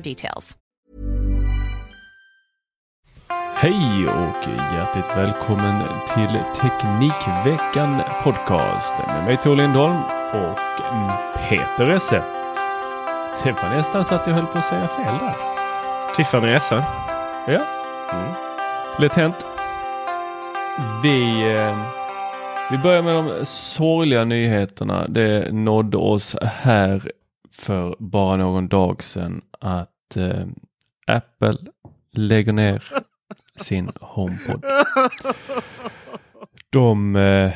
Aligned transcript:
details. 0.00 0.56
Hej 3.54 4.08
och 4.08 4.48
hjärtligt 4.74 5.16
välkommen 5.16 5.82
till 6.14 6.38
Teknikveckan 6.60 8.00
Podcast 8.22 8.92
med 9.06 9.24
mig 9.24 9.36
Tor 9.36 9.56
Lindholm 9.56 9.96
och 10.32 10.58
Peter 11.48 11.90
Esse. 11.90 12.22
Det 13.44 13.52
var 13.52 13.76
nästan 13.76 14.04
så 14.04 14.14
att 14.14 14.26
jag 14.26 14.34
höll 14.34 14.46
på 14.46 14.58
att 14.58 14.66
säga 14.66 14.88
fel 14.88 15.18
där. 15.20 15.34
Tiffany 16.16 16.48
Esse. 16.48 16.84
Ja, 17.46 17.60
mm. 18.12 18.32
lätt 18.98 19.12
hänt. 19.12 19.46
Vi, 21.02 21.52
eh, 21.56 21.78
vi 22.70 22.78
börjar 22.78 23.02
med 23.02 23.14
de 23.14 23.46
sorgliga 23.46 24.24
nyheterna. 24.24 25.08
Det 25.08 25.52
nådde 25.52 25.96
oss 25.96 26.36
här 26.42 27.12
för 27.52 27.96
bara 27.98 28.36
någon 28.36 28.68
dag 28.68 29.02
sedan 29.02 29.40
att 29.60 30.16
eh, 30.16 30.46
Apple 31.06 31.56
lägger 32.12 32.52
ner 32.52 32.84
sin 33.56 33.90
HomePod. 34.00 34.64
De 36.70 37.16
eh, 37.16 37.52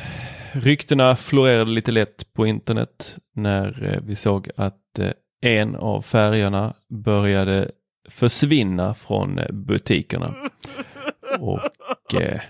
ryktena 0.51 1.15
florerade 1.15 1.71
lite 1.71 1.91
lätt 1.91 2.33
på 2.33 2.47
internet 2.47 3.15
när 3.35 3.93
eh, 3.93 4.01
vi 4.03 4.15
såg 4.15 4.49
att 4.55 4.99
eh, 4.99 5.11
en 5.41 5.75
av 5.75 6.01
färgerna 6.01 6.73
började 6.89 7.71
försvinna 8.09 8.93
från 8.93 9.39
eh, 9.39 9.51
butikerna. 9.51 10.35
Och 11.39 12.21
eh, 12.21 12.41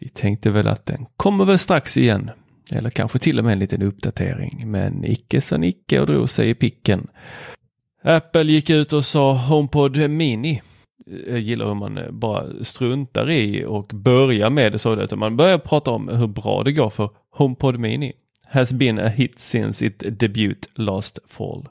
vi 0.00 0.08
tänkte 0.08 0.50
väl 0.50 0.68
att 0.68 0.86
den 0.86 1.06
kommer 1.16 1.44
väl 1.44 1.58
strax 1.58 1.96
igen. 1.96 2.30
Eller 2.72 2.90
kanske 2.90 3.18
till 3.18 3.38
och 3.38 3.44
med 3.44 3.52
en 3.52 3.58
liten 3.58 3.82
uppdatering. 3.82 4.70
Men 4.70 5.04
icke 5.04 5.40
sa 5.40 5.56
Nicke 5.56 6.00
och 6.00 6.06
drog 6.06 6.28
sig 6.28 6.50
i 6.50 6.54
picken. 6.54 7.06
Apple 8.02 8.42
gick 8.42 8.70
ut 8.70 8.92
och 8.92 9.04
sa 9.04 9.32
HomePod 9.32 10.10
Mini. 10.10 10.62
Jag 11.26 11.40
gillar 11.40 11.66
hur 11.66 11.74
man 11.74 11.98
eh, 11.98 12.10
bara 12.10 12.64
struntar 12.64 13.30
i 13.30 13.64
och 13.64 13.86
börjar 13.94 14.50
med 14.50 14.72
det 14.72 14.78
så 14.78 15.00
att 15.00 15.18
man 15.18 15.36
börjar 15.36 15.58
prata 15.58 15.90
om 15.90 16.08
hur 16.08 16.26
bra 16.26 16.62
det 16.62 16.72
går 16.72 16.90
för 16.90 17.10
HomePod 17.30 17.78
Mini. 17.78 18.12
Has 18.44 18.72
been 18.72 18.98
a 18.98 19.08
hit 19.08 19.38
since 19.38 19.86
it 19.86 20.20
debut 20.20 20.68
last 20.74 21.18
fall. 21.26 21.68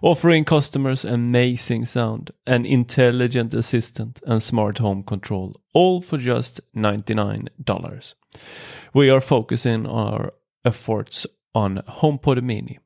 Offering 0.00 0.44
customers 0.44 1.04
amazing 1.04 1.86
sound, 1.86 2.30
an 2.46 2.66
intelligent 2.66 3.54
assistant 3.54 4.22
and 4.26 4.42
smart 4.42 4.78
home 4.78 5.02
control 5.02 5.54
all 5.74 6.02
for 6.02 6.18
just 6.18 6.60
99 6.74 7.48
dollars. 7.56 8.16
We 8.92 9.10
are 9.10 9.20
focusing 9.20 9.86
our 9.86 10.32
efforts 10.64 11.26
on 11.54 11.82
HomePod 11.86 12.42
Mini. 12.42 12.78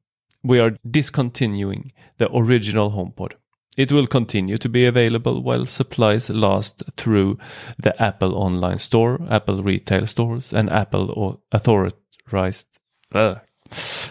We 0.44 0.60
are 0.60 0.76
discontinuing 0.82 1.92
the 2.18 2.26
original 2.26 2.90
HomePod. 2.90 3.32
It 3.76 3.92
will 3.92 4.06
continue 4.06 4.58
to 4.58 4.68
be 4.68 4.86
available 4.86 5.42
while 5.42 5.66
supplies 5.66 6.30
last 6.30 6.82
through 6.96 7.38
the 7.82 8.02
Apple 8.02 8.34
online 8.36 8.78
store, 8.78 9.18
Apple 9.30 9.62
retail 9.62 10.06
stores 10.06 10.52
and 10.52 10.72
Apple 10.72 11.38
authorized... 11.52 12.66
Äh, 13.14 13.36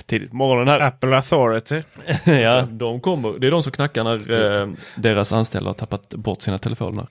tidigt 0.05 0.29
på 0.29 0.35
morgonen 0.35 0.67
här. 0.67 0.79
Apple 0.79 1.17
Authority. 1.17 1.81
ja, 2.25 2.61
de 2.61 2.99
kommer. 2.99 3.39
Det 3.39 3.47
är 3.47 3.51
de 3.51 3.63
som 3.63 3.71
knackar 3.71 4.03
när 4.03 4.31
eh, 4.31 4.67
deras 4.95 5.31
anställda 5.31 5.69
har 5.69 5.73
tappat 5.73 6.09
bort 6.09 6.41
sina 6.41 6.57
telefoner. 6.57 7.07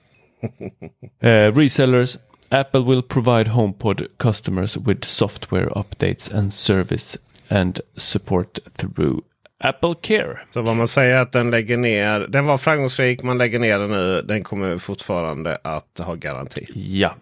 eh, 1.19 1.55
resellers. 1.55 2.17
Apple 2.49 2.81
will 2.81 3.01
provide 3.01 3.49
HomePod 3.49 4.07
customers 4.17 4.77
with 4.77 5.05
software 5.05 5.69
updates 5.69 6.37
and 6.37 6.53
service 6.53 7.17
and 7.53 7.79
support 7.95 8.59
through 8.77 9.19
Apple 9.59 9.95
Care. 10.01 10.39
Så 10.53 10.61
vad 10.61 10.75
man 10.75 10.87
säger 10.87 11.15
att 11.15 11.31
den 11.31 11.51
lägger 11.51 11.77
ner. 11.77 12.19
Den 12.19 12.45
var 12.45 12.57
framgångsrik. 12.57 13.23
Man 13.23 13.37
lägger 13.37 13.59
ner 13.59 13.79
den 13.79 13.91
nu. 13.91 14.21
Den 14.21 14.43
kommer 14.43 14.77
fortfarande 14.77 15.57
att 15.63 15.99
ha 16.03 16.15
garanti. 16.15 16.65
Ja, 16.75 17.15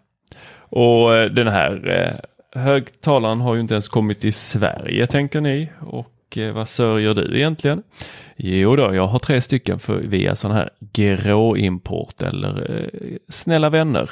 och 0.53 1.16
eh, 1.16 1.30
den 1.30 1.47
här 1.47 1.90
eh, 1.90 2.62
högtalaren 2.62 3.41
har 3.41 3.56
ju 3.56 3.62
inte 3.62 3.74
ens 3.74 3.90
kommit 3.90 4.20
till 4.20 4.34
Sverige 4.34 5.08
tänker 5.08 5.41
ni. 5.41 5.70
Och 5.80 6.38
eh, 6.38 6.53
vad 6.53 6.70
sörjer 6.70 7.14
du 7.14 7.38
egentligen? 7.38 7.84
Jo 8.36 8.75
då, 8.75 8.96
jag 8.96 9.08
har 9.08 9.20
tre 9.20 9.41
stycken 9.41 9.80
för, 9.80 9.96
via 9.96 10.36
sån 10.36 10.52
här 10.52 10.70
gråimport 10.94 12.22
eller 12.22 12.75
eh, 12.75 13.18
snälla 13.30 13.70
vänner 13.70 14.09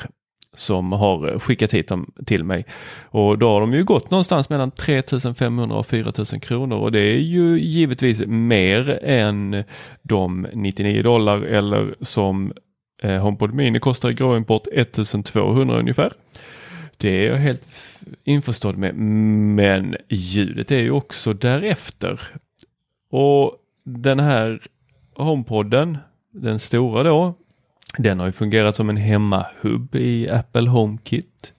som 0.53 0.91
har 0.91 1.39
skickat 1.39 1.73
hit 1.73 1.87
dem 1.87 2.11
till 2.25 2.43
mig. 2.43 2.65
Och 3.01 3.37
då 3.37 3.49
har 3.49 3.61
de 3.61 3.73
ju 3.73 3.83
gått 3.83 4.11
någonstans 4.11 4.49
mellan 4.49 4.71
3500 4.71 5.75
och 5.75 5.85
4000 5.85 6.39
kronor 6.39 6.77
och 6.77 6.91
det 6.91 6.99
är 6.99 7.17
ju 7.17 7.59
givetvis 7.59 8.21
mer 8.25 8.99
än 9.03 9.63
de 10.01 10.47
99 10.53 11.03
dollar 11.03 11.41
eller 11.41 11.95
som 12.01 12.53
eh, 13.01 13.21
HomePod 13.21 13.53
Mini 13.53 13.79
kostar 13.79 14.09
i 14.09 14.13
gråimport 14.13 14.67
1200 14.73 15.79
ungefär. 15.79 16.13
Det 16.97 17.09
är 17.09 17.31
jag 17.31 17.37
helt 17.37 17.67
införstådd 18.23 18.77
med, 18.77 18.95
men 18.95 19.95
ljudet 20.09 20.71
är 20.71 20.79
ju 20.79 20.91
också 20.91 21.33
därefter. 21.33 22.21
Och 23.09 23.55
den 23.83 24.19
här 24.19 24.61
HomePodden, 25.15 25.97
den 26.31 26.59
stora 26.59 27.03
då, 27.03 27.33
den 27.97 28.19
har 28.19 28.25
ju 28.25 28.31
fungerat 28.31 28.75
som 28.75 28.89
en 28.89 28.97
hemmahubb 28.97 29.95
i 29.95 30.29
Apple 30.29 30.69
HomeKit. 30.69 31.53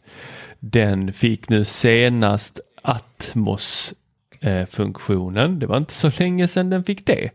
Den 0.58 1.12
fick 1.12 1.48
nu 1.48 1.64
senast 1.64 2.60
Atmos-funktionen, 2.82 5.58
Det 5.58 5.66
var 5.66 5.76
inte 5.76 5.94
så 5.94 6.10
länge 6.18 6.48
sedan 6.48 6.70
den 6.70 6.84
fick 6.84 7.06
det. 7.06 7.30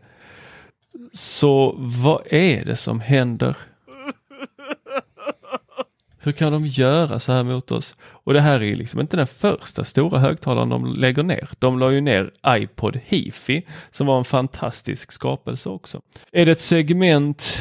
Så 1.12 1.74
vad 1.78 2.22
är 2.30 2.64
det 2.64 2.76
som 2.76 3.00
händer? 3.00 3.56
Hur 6.26 6.32
kan 6.32 6.52
de 6.52 6.66
göra 6.66 7.18
så 7.18 7.32
här 7.32 7.44
mot 7.44 7.72
oss? 7.72 7.96
Och 8.02 8.34
det 8.34 8.40
här 8.40 8.62
är 8.62 8.74
liksom 8.74 9.00
inte 9.00 9.16
den 9.16 9.26
första 9.26 9.84
stora 9.84 10.18
högtalaren 10.18 10.68
de 10.68 10.94
lägger 10.94 11.22
ner. 11.22 11.48
De 11.58 11.78
la 11.78 11.90
ju 11.90 12.00
ner 12.00 12.30
iPod 12.46 13.00
Hifi 13.04 13.66
som 13.90 14.06
var 14.06 14.18
en 14.18 14.24
fantastisk 14.24 15.12
skapelse 15.12 15.68
också. 15.68 16.00
Är 16.32 16.46
det 16.46 16.52
ett 16.52 16.60
segment 16.60 17.58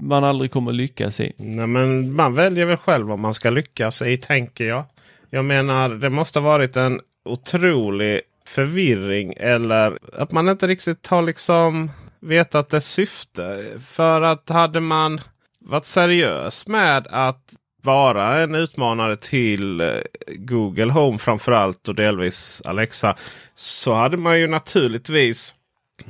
man 0.00 0.24
aldrig 0.24 0.50
kommer 0.50 0.72
lyckas 0.72 1.20
i? 1.20 1.32
Nej, 1.36 1.66
men 1.66 2.14
man 2.14 2.34
väljer 2.34 2.64
väl 2.64 2.76
själv 2.76 3.06
vad 3.06 3.18
man 3.18 3.34
ska 3.34 3.50
lyckas 3.50 4.02
i 4.02 4.16
tänker 4.16 4.64
jag. 4.64 4.84
Jag 5.30 5.44
menar 5.44 5.88
det 5.88 6.10
måste 6.10 6.38
ha 6.38 6.44
varit 6.44 6.76
en 6.76 7.00
otrolig 7.24 8.20
förvirring 8.46 9.34
eller 9.36 9.98
att 10.12 10.32
man 10.32 10.48
inte 10.48 10.66
riktigt 10.66 11.06
har 11.06 11.22
liksom 11.22 11.90
vetat 12.20 12.70
dess 12.70 12.86
syfte. 12.86 13.64
För 13.86 14.22
att 14.22 14.48
hade 14.48 14.80
man 14.80 15.20
varit 15.60 15.84
seriös 15.84 16.66
med 16.66 17.06
att 17.10 17.54
vara 17.82 18.42
en 18.42 18.54
utmanare 18.54 19.16
till 19.16 19.80
eh, 19.80 19.88
Google 20.26 20.92
Home 20.92 21.18
framförallt 21.18 21.88
och 21.88 21.94
delvis 21.94 22.62
Alexa. 22.64 23.16
Så 23.54 23.94
hade 23.94 24.16
man 24.16 24.40
ju 24.40 24.46
naturligtvis 24.46 25.54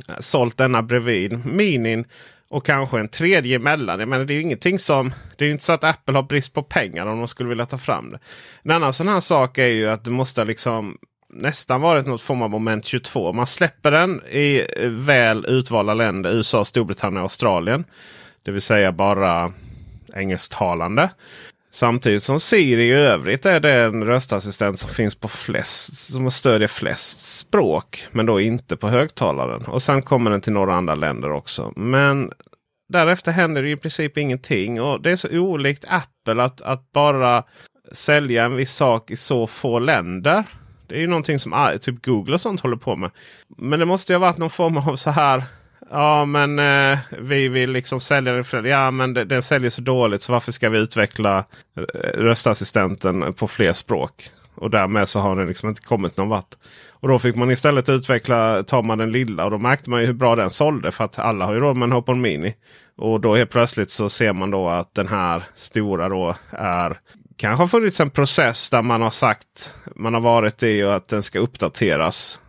eh, 0.09 0.15
sålt 0.19 0.57
denna 0.57 0.83
bredvid 0.83 1.47
Minin. 1.47 2.05
Och 2.51 2.67
kanske 2.67 3.01
en 3.01 3.09
tredje 3.09 3.57
emellan. 3.57 4.01
Jag 4.01 4.09
menar, 4.09 4.25
det 4.25 4.33
är 4.33 4.35
ju 4.37 4.43
ingenting 4.43 4.79
som... 4.79 5.13
Det 5.37 5.45
är 5.45 5.47
ju 5.47 5.53
inte 5.53 5.65
så 5.65 5.73
att 5.73 5.85
Apple 5.85 6.15
har 6.15 6.23
brist 6.23 6.55
på 6.55 6.63
pengar 6.63 7.07
om 7.07 7.19
de 7.19 7.29
skulle 7.29 7.49
vilja 7.49 7.67
ta 7.67 7.79
fram 7.79 8.11
det. 8.11 8.19
En 8.63 8.71
annan 8.71 8.93
sån 8.93 9.09
här 9.09 9.21
sak 9.21 9.59
är 9.59 9.67
ju 9.67 9.89
att 9.89 10.05
det 10.05 10.11
måste 10.11 10.45
liksom 10.45 10.99
nästan 11.29 11.81
varit 11.81 12.07
något 12.07 12.21
form 12.21 12.43
av 12.43 12.51
moment 12.51 12.85
22. 12.85 13.33
Man 13.33 13.47
släpper 13.47 13.91
den 13.91 14.23
i 14.31 14.67
eh, 14.77 14.89
väl 14.89 15.47
utvalda 15.49 15.95
länder. 15.95 16.31
USA, 16.31 16.65
Storbritannien 16.65 17.17
och 17.17 17.23
Australien. 17.23 17.85
Det 18.43 18.51
vill 18.51 18.63
säga 18.63 18.93
bara 18.93 19.53
engelsktalande. 20.15 21.11
Samtidigt 21.79 22.23
som 22.23 22.41
Siri 22.41 22.85
i 22.85 22.93
övrigt 22.93 23.47
är 23.47 23.61
den 23.61 24.05
röstassistent 24.05 24.79
som 24.79 24.91
finns 24.91 25.15
på 25.15 25.29
flest, 25.29 25.97
som 25.97 26.31
stödjer 26.31 26.69
flest 26.69 27.39
språk. 27.39 28.07
Men 28.11 28.27
då 28.27 28.41
inte 28.41 28.77
på 28.77 28.89
högtalaren. 28.89 29.65
Och 29.65 29.83
sen 29.83 30.03
kommer 30.03 30.31
den 30.31 30.41
till 30.41 30.53
några 30.53 30.75
andra 30.75 30.95
länder 30.95 31.33
också. 31.33 31.73
Men 31.77 32.33
därefter 32.89 33.33
händer 33.33 33.63
det 33.63 33.71
i 33.71 33.77
princip 33.77 34.19
ingenting. 34.19 34.83
Och 34.83 35.03
det 35.03 35.11
är 35.11 35.17
så 35.17 35.29
olikt 35.29 35.85
Apple 35.89 36.43
att, 36.43 36.63
att 36.63 36.93
bara 36.93 37.43
sälja 37.93 38.45
en 38.45 38.57
viss 38.57 38.73
sak 38.73 39.11
i 39.11 39.17
så 39.17 39.47
få 39.47 39.79
länder. 39.79 40.45
Det 40.87 40.95
är 40.95 41.01
ju 41.01 41.07
någonting 41.07 41.39
som 41.39 41.53
ah, 41.53 41.79
typ 41.79 42.05
Google 42.05 42.35
och 42.35 42.41
sånt 42.41 42.61
håller 42.61 42.77
på 42.77 42.97
med. 42.97 43.11
Men 43.59 43.81
det 43.81 43.87
måste 43.87 44.13
ju 44.13 44.19
ha 44.19 44.27
varit 44.27 44.39
någon 44.39 44.51
form 44.51 44.77
av 44.77 44.97
så 44.97 45.11
här. 45.11 45.43
Ja 45.91 46.25
men 46.25 46.59
eh, 46.59 46.99
vi 47.19 47.49
vill 47.49 47.71
liksom 47.71 48.01
sälja 48.01 48.33
den. 48.33 48.45
För, 48.45 48.65
ja 48.65 48.91
men 48.91 49.15
det, 49.15 49.25
den 49.25 49.43
säljer 49.43 49.71
så 49.71 49.81
dåligt 49.81 50.23
så 50.23 50.33
varför 50.33 50.53
ska 50.53 50.69
vi 50.69 50.79
utveckla 50.79 51.45
eh, 51.77 51.83
röstassistenten 52.15 53.35
på 53.35 53.49
fler 53.49 53.73
språk? 53.73 54.31
Och 54.55 54.71
därmed 54.71 55.09
så 55.09 55.21
har 55.21 55.37
den 55.37 55.49
liksom 55.49 55.69
inte 55.69 55.83
kommit 55.83 56.17
någon 56.17 56.29
vart. 56.29 56.55
Och 56.91 57.09
då 57.09 57.19
fick 57.19 57.37
man 57.37 57.51
istället 57.51 57.89
utveckla, 57.89 58.63
tar 58.63 58.83
man 58.83 58.99
den 58.99 59.13
lilla 59.13 59.45
och 59.45 59.51
då 59.51 59.59
märkte 59.59 59.91
man 59.91 60.01
ju 60.01 60.07
hur 60.07 60.13
bra 60.13 60.37
den 60.37 60.51
sålde. 60.51 60.91
För 60.91 61.05
att 61.05 61.19
alla 61.19 61.45
har 61.47 61.55
ju 61.55 61.61
råd 61.61 61.77
med 61.77 61.87
en 61.87 61.93
Hopon 61.93 62.21
Mini. 62.21 62.55
Och 62.97 63.21
då 63.21 63.37
helt 63.37 63.51
plötsligt 63.51 63.91
så 63.91 64.09
ser 64.09 64.33
man 64.33 64.51
då 64.51 64.69
att 64.69 64.95
den 64.95 65.09
här 65.09 65.43
stora 65.55 66.09
då 66.09 66.35
är 66.51 66.99
kanske 67.37 67.63
har 67.63 67.69
funnits 67.69 68.01
en 68.01 68.11
process 68.11 68.71
där 68.71 68.83
man 68.83 69.03
har 69.03 69.11
sagt 69.11 69.75
man 69.97 70.15
har 70.15 70.21
varit 70.21 70.63
i 70.63 70.83
och 70.83 70.95
att 70.95 71.09
den 71.09 71.23
ska 71.23 71.39
uppdateras 71.39 72.41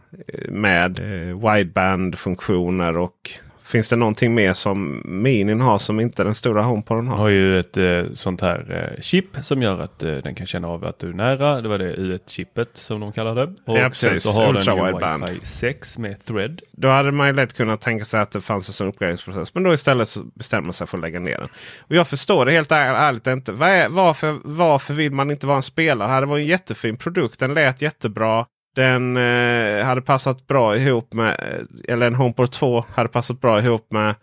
med 0.50 1.00
eh, 1.00 1.54
wideband-funktioner 1.54 2.98
och 2.98 3.40
Finns 3.70 3.90
det 3.90 3.96
någonting 3.96 4.36
mer 4.36 4.54
som 4.54 5.02
Minin 5.06 5.62
har 5.62 5.78
som 5.78 6.00
inte 6.00 6.24
den 6.24 6.36
stora 6.36 6.62
HomePoden 6.62 7.08
har? 7.08 7.18
har 7.18 7.28
ju 7.28 7.60
ett 7.60 7.78
eh, 7.78 8.04
sånt 8.14 8.42
här 8.42 8.92
eh, 8.96 9.02
chip 9.02 9.26
som 9.42 9.62
gör 9.62 9.80
att 9.80 10.04
eh, 10.04 10.12
den 10.12 10.36
kan 10.36 10.48
känna 10.48 10.68
av 10.68 10.86
att 10.86 11.00
du 11.00 11.10
är 11.10 11.14
nära. 11.14 11.62
Det 11.62 11.70
var 11.70 11.78
det 11.78 11.96
U1-chippet 11.96 12.70
som 12.74 13.00
de 13.00 13.12
kallar 13.12 13.36
det. 13.36 13.56
Och 13.66 13.78
ja, 13.78 13.92
sen 13.92 14.20
så 14.20 14.32
har 14.32 14.50
Ultra 14.50 14.76
den 14.76 14.86
ju 14.86 14.92
Wi-Fi 14.92 15.40
6 15.44 15.98
med 15.98 16.26
Thread. 16.26 16.62
Då 16.72 16.88
hade 16.88 17.12
man 17.12 17.28
ju 17.28 17.34
lätt 17.34 17.54
kunnat 17.54 17.82
tänka 17.82 18.06
sig 18.06 18.20
att 18.20 18.32
det 18.32 18.42
fanns 18.42 18.70
en 18.70 18.74
sån 18.74 18.88
uppgraderingsprocess. 18.88 19.54
Men 19.54 19.64
då 19.64 19.74
istället 19.74 20.10
så 20.10 20.24
bestämmer 20.24 20.64
man 20.64 20.74
sig 20.74 20.88
för 20.88 20.98
att 20.98 21.02
lägga 21.02 21.20
ner 21.20 21.38
den. 21.38 21.50
Och 21.80 21.96
jag 21.96 22.08
förstår 22.08 22.46
det 22.46 22.52
helt 22.52 22.72
ärligt 22.72 23.28
inte. 23.28 23.52
Varför, 23.52 24.40
varför 24.44 24.94
vill 24.94 25.12
man 25.12 25.32
inte 25.32 25.48
vara 25.48 25.58
en 25.58 25.64
spelare? 25.64 26.20
Det 26.20 26.26
var 26.26 26.38
en 26.38 26.46
jättefin 26.46 26.98
produkt. 26.98 27.40
Den 27.40 27.54
lät 27.54 27.82
jättebra. 27.82 28.46
Den 28.76 29.18
eh, 29.18 29.86
hade 29.86 30.02
passat 30.02 30.48
bra 30.48 30.78
ihop 30.78 31.14
med, 31.14 31.66
eller 31.88 32.08
en 32.08 32.16
HomePod 32.16 32.52
2 32.52 32.86
hade 32.96 33.10
passat 33.10 33.42
bra 33.42 33.60
ihop 33.60 33.92
med 33.92 34.16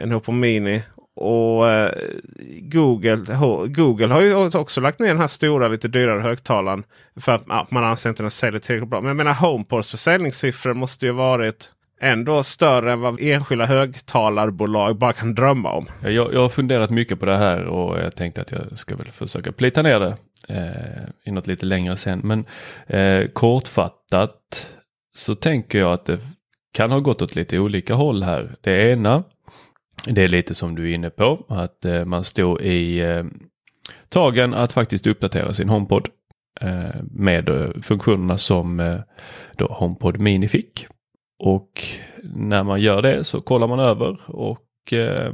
en 0.00 0.10
HomePod 0.10 0.34
Mini. 0.34 0.82
Och 1.14 1.70
eh, 1.70 1.92
Google, 2.60 3.24
Google 3.66 4.14
har 4.14 4.20
ju 4.20 4.34
också 4.34 4.80
lagt 4.80 4.98
ner 4.98 5.08
den 5.08 5.20
här 5.20 5.26
stora 5.26 5.68
lite 5.68 5.88
dyrare 5.88 6.20
högtalaren. 6.20 6.84
För 7.20 7.32
att 7.32 7.44
ja, 7.48 7.66
man 7.70 7.84
anser 7.84 8.10
inte 8.10 8.22
den 8.22 8.30
säljer 8.30 8.60
tillräckligt 8.60 8.90
bra. 8.90 9.00
Men 9.00 9.08
jag 9.08 9.16
menar 9.16 9.34
HomePods 9.34 9.90
försäljningssiffror 9.90 10.74
måste 10.74 11.06
ju 11.06 11.12
varit 11.12 11.70
ändå 12.02 12.42
större 12.42 12.92
än 12.92 13.00
vad 13.00 13.20
enskilda 13.20 13.66
högtalarbolag 13.66 14.98
bara 14.98 15.12
kan 15.12 15.34
drömma 15.34 15.72
om. 15.72 15.86
Jag, 16.02 16.34
jag 16.34 16.40
har 16.40 16.48
funderat 16.48 16.90
mycket 16.90 17.20
på 17.20 17.26
det 17.26 17.36
här 17.36 17.64
och 17.64 17.98
jag 17.98 18.16
tänkte 18.16 18.40
att 18.40 18.50
jag 18.50 18.78
ska 18.78 18.96
väl 18.96 19.10
försöka 19.10 19.52
plita 19.52 19.82
ner 19.82 20.00
det 20.00 20.16
eh, 20.48 21.02
i 21.24 21.30
något 21.30 21.46
lite 21.46 21.66
längre 21.66 21.96
sen. 21.96 22.20
Men 22.24 22.44
eh, 22.86 23.28
kortfattat 23.28 24.70
så 25.14 25.34
tänker 25.34 25.78
jag 25.78 25.92
att 25.92 26.06
det 26.06 26.18
kan 26.72 26.90
ha 26.90 27.00
gått 27.00 27.22
åt 27.22 27.34
lite 27.34 27.58
olika 27.58 27.94
håll 27.94 28.22
här. 28.22 28.50
Det 28.60 28.92
ena, 28.92 29.24
det 30.06 30.22
är 30.22 30.28
lite 30.28 30.54
som 30.54 30.74
du 30.74 30.90
är 30.90 30.94
inne 30.94 31.10
på, 31.10 31.44
att 31.48 31.84
eh, 31.84 32.04
man 32.04 32.24
står 32.24 32.62
i 32.62 33.00
eh, 33.00 33.24
tagen 34.08 34.54
att 34.54 34.72
faktiskt 34.72 35.06
uppdatera 35.06 35.54
sin 35.54 35.68
HomePod 35.68 36.08
eh, 36.60 37.02
med 37.10 37.48
eh, 37.48 37.70
funktionerna 37.82 38.38
som 38.38 38.80
eh, 38.80 39.00
då 39.56 39.66
HomePod 39.66 40.20
Mini 40.20 40.48
fick. 40.48 40.86
Och 41.44 41.84
när 42.22 42.62
man 42.62 42.80
gör 42.80 43.02
det 43.02 43.24
så 43.24 43.40
kollar 43.40 43.66
man 43.66 43.80
över 43.80 44.20
och 44.26 44.92
eh, 44.92 45.32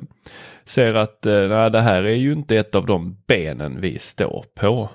ser 0.64 0.94
att 0.94 1.26
eh, 1.26 1.48
nej, 1.48 1.70
det 1.70 1.80
här 1.80 2.02
är 2.02 2.14
ju 2.14 2.32
inte 2.32 2.56
ett 2.56 2.74
av 2.74 2.86
de 2.86 3.16
benen 3.26 3.80
vi 3.80 3.98
står 3.98 4.44
på. 4.54 4.88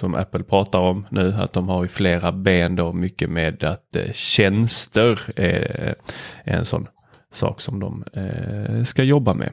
Som 0.00 0.14
Apple 0.14 0.42
pratar 0.42 0.78
om 0.78 1.06
nu, 1.10 1.32
att 1.32 1.52
de 1.52 1.68
har 1.68 1.82
ju 1.82 1.88
flera 1.88 2.32
ben 2.32 2.76
då, 2.76 2.92
mycket 2.92 3.30
med 3.30 3.64
att 3.64 3.96
eh, 3.96 4.12
tjänster 4.12 5.20
är, 5.36 5.94
är 6.44 6.56
en 6.56 6.64
sån 6.64 6.88
sak 7.32 7.60
som 7.60 7.80
de 7.80 8.04
eh, 8.12 8.84
ska 8.84 9.02
jobba 9.02 9.34
med. 9.34 9.52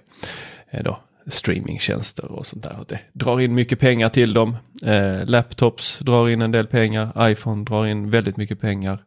Eh, 0.69 0.83
då 0.83 0.99
streamingtjänster 1.27 2.31
och 2.31 2.45
sånt 2.45 2.63
där. 2.63 2.77
Det 2.87 2.99
drar 3.13 3.39
in 3.39 3.53
mycket 3.55 3.79
pengar 3.79 4.09
till 4.09 4.33
dem. 4.33 4.55
Eh, 4.85 5.25
laptops 5.25 5.99
drar 5.99 6.29
in 6.29 6.41
en 6.41 6.51
del 6.51 6.67
pengar. 6.67 7.29
iPhone 7.31 7.63
drar 7.63 7.85
in 7.85 8.09
väldigt 8.09 8.37
mycket 8.37 8.61
pengar. 8.61 8.99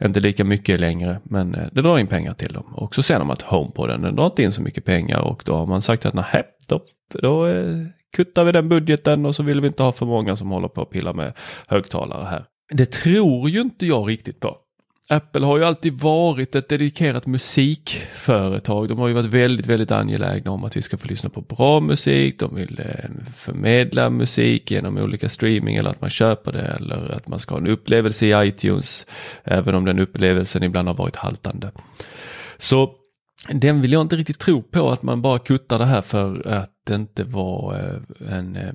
Inte 0.00 0.20
lika 0.20 0.44
mycket 0.44 0.80
längre 0.80 1.20
men 1.24 1.54
eh, 1.54 1.68
det 1.72 1.82
drar 1.82 1.98
in 1.98 2.06
pengar 2.06 2.34
till 2.34 2.52
dem. 2.52 2.74
Och 2.74 2.94
så 2.94 3.02
ser 3.02 3.18
de 3.18 3.30
att 3.30 3.42
HomePoden 3.42 4.02
den 4.02 4.16
drar 4.16 4.26
inte 4.26 4.42
in 4.42 4.52
så 4.52 4.62
mycket 4.62 4.84
pengar 4.84 5.20
och 5.20 5.42
då 5.46 5.54
har 5.54 5.66
man 5.66 5.82
sagt 5.82 6.06
att 6.06 6.14
nej, 6.14 6.42
då, 6.66 6.80
då 7.22 7.46
eh, 7.46 7.86
kuttar 8.16 8.44
vi 8.44 8.52
den 8.52 8.68
budgeten 8.68 9.26
och 9.26 9.34
så 9.34 9.42
vill 9.42 9.60
vi 9.60 9.66
inte 9.66 9.82
ha 9.82 9.92
för 9.92 10.06
många 10.06 10.36
som 10.36 10.50
håller 10.50 10.68
på 10.68 10.82
att 10.82 10.90
pilla 10.90 11.12
med 11.12 11.32
högtalare 11.66 12.24
här. 12.24 12.44
Det 12.72 12.86
tror 12.86 13.50
ju 13.50 13.60
inte 13.60 13.86
jag 13.86 14.08
riktigt 14.08 14.40
på. 14.40 14.56
Apple 15.08 15.46
har 15.46 15.58
ju 15.58 15.64
alltid 15.64 16.00
varit 16.00 16.54
ett 16.54 16.68
dedikerat 16.68 17.26
musikföretag. 17.26 18.88
De 18.88 18.98
har 18.98 19.08
ju 19.08 19.14
varit 19.14 19.26
väldigt, 19.26 19.66
väldigt 19.66 19.90
angelägna 19.90 20.50
om 20.50 20.64
att 20.64 20.76
vi 20.76 20.82
ska 20.82 20.96
få 20.96 21.08
lyssna 21.08 21.30
på 21.30 21.40
bra 21.40 21.80
musik. 21.80 22.38
De 22.38 22.54
vill 22.54 22.80
eh, 22.84 23.10
förmedla 23.36 24.10
musik 24.10 24.70
genom 24.70 24.98
olika 24.98 25.28
streaming 25.28 25.76
eller 25.76 25.90
att 25.90 26.00
man 26.00 26.10
köper 26.10 26.52
det 26.52 26.62
eller 26.62 27.12
att 27.12 27.28
man 27.28 27.40
ska 27.40 27.54
ha 27.54 27.60
en 27.60 27.66
upplevelse 27.66 28.26
i 28.26 28.48
iTunes. 28.48 29.06
Även 29.44 29.74
om 29.74 29.84
den 29.84 29.98
upplevelsen 29.98 30.62
ibland 30.62 30.88
har 30.88 30.94
varit 30.94 31.16
haltande. 31.16 31.72
Så 32.58 32.90
den 33.48 33.80
vill 33.80 33.92
jag 33.92 34.02
inte 34.02 34.16
riktigt 34.16 34.38
tro 34.38 34.62
på 34.62 34.90
att 34.90 35.02
man 35.02 35.22
bara 35.22 35.38
kuttar 35.38 35.78
det 35.78 35.84
här 35.84 36.02
för 36.02 36.48
att 36.48 36.72
det 36.86 36.94
inte 36.94 37.24
var 37.24 37.74
eh, 37.74 38.38
en 38.38 38.56
eh, 38.56 38.72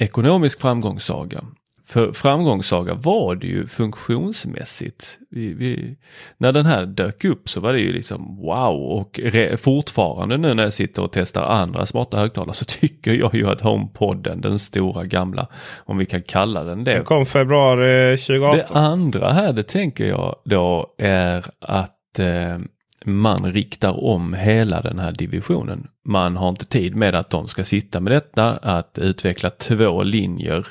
ekonomisk 0.00 0.60
framgångssaga. 0.60 1.44
För 1.88 2.12
framgångssaga 2.12 2.94
var 2.94 3.34
det 3.34 3.46
ju 3.46 3.66
funktionsmässigt. 3.66 5.18
Vi, 5.30 5.52
vi, 5.52 5.96
när 6.38 6.52
den 6.52 6.66
här 6.66 6.86
dök 6.86 7.24
upp 7.24 7.48
så 7.48 7.60
var 7.60 7.72
det 7.72 7.80
ju 7.80 7.92
liksom 7.92 8.36
wow 8.36 8.82
och 8.82 9.20
re, 9.24 9.56
fortfarande 9.56 10.36
nu 10.36 10.54
när 10.54 10.62
jag 10.62 10.72
sitter 10.72 11.02
och 11.02 11.12
testar 11.12 11.42
andra 11.42 11.86
smarta 11.86 12.18
högtalare 12.18 12.54
så 12.54 12.64
tycker 12.80 13.12
jag 13.12 13.34
ju 13.34 13.48
att 13.48 13.60
HomePodden, 13.60 14.40
den 14.40 14.58
stora 14.58 15.04
gamla, 15.04 15.46
om 15.78 15.98
vi 15.98 16.06
kan 16.06 16.22
kalla 16.22 16.64
den 16.64 16.84
det. 16.84 16.94
Den 16.94 17.04
kom 17.04 17.26
februari 17.26 18.16
2018. 18.16 18.58
Det 18.58 18.80
andra 18.80 19.32
här, 19.32 19.52
det 19.52 19.62
tänker 19.62 20.08
jag 20.08 20.36
då 20.44 20.94
är 20.98 21.44
att 21.60 22.18
eh, 22.18 22.58
man 23.04 23.52
riktar 23.52 24.04
om 24.04 24.34
hela 24.34 24.80
den 24.80 24.98
här 24.98 25.12
divisionen. 25.12 25.88
Man 26.04 26.36
har 26.36 26.48
inte 26.48 26.66
tid 26.66 26.96
med 26.96 27.14
att 27.14 27.30
de 27.30 27.48
ska 27.48 27.64
sitta 27.64 28.00
med 28.00 28.12
detta, 28.12 28.56
att 28.56 28.98
utveckla 28.98 29.50
två 29.50 30.02
linjer 30.02 30.66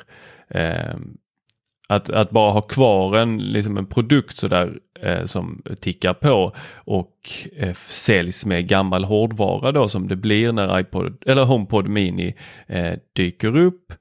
Eh, 0.50 0.96
att, 1.88 2.10
att 2.10 2.30
bara 2.30 2.51
ha 2.51 2.62
kvar 2.62 3.18
en, 3.18 3.38
liksom 3.38 3.77
en 3.77 3.86
produkt 3.86 4.38
sådär 4.38 4.80
eh, 5.01 5.25
som 5.25 5.62
tickar 5.80 6.13
på 6.13 6.51
och 6.75 7.13
eh, 7.58 7.74
säljs 7.74 8.46
med 8.46 8.68
gammal 8.68 9.04
hårdvara 9.04 9.72
då 9.72 9.88
som 9.88 10.08
det 10.08 10.16
blir 10.16 10.51
när 10.51 10.80
iPod 10.80 11.24
eller 11.25 11.44
HomePod 11.44 11.88
Mini 11.88 12.36
eh, 12.68 12.94
dyker 13.13 13.58
upp. 13.58 13.94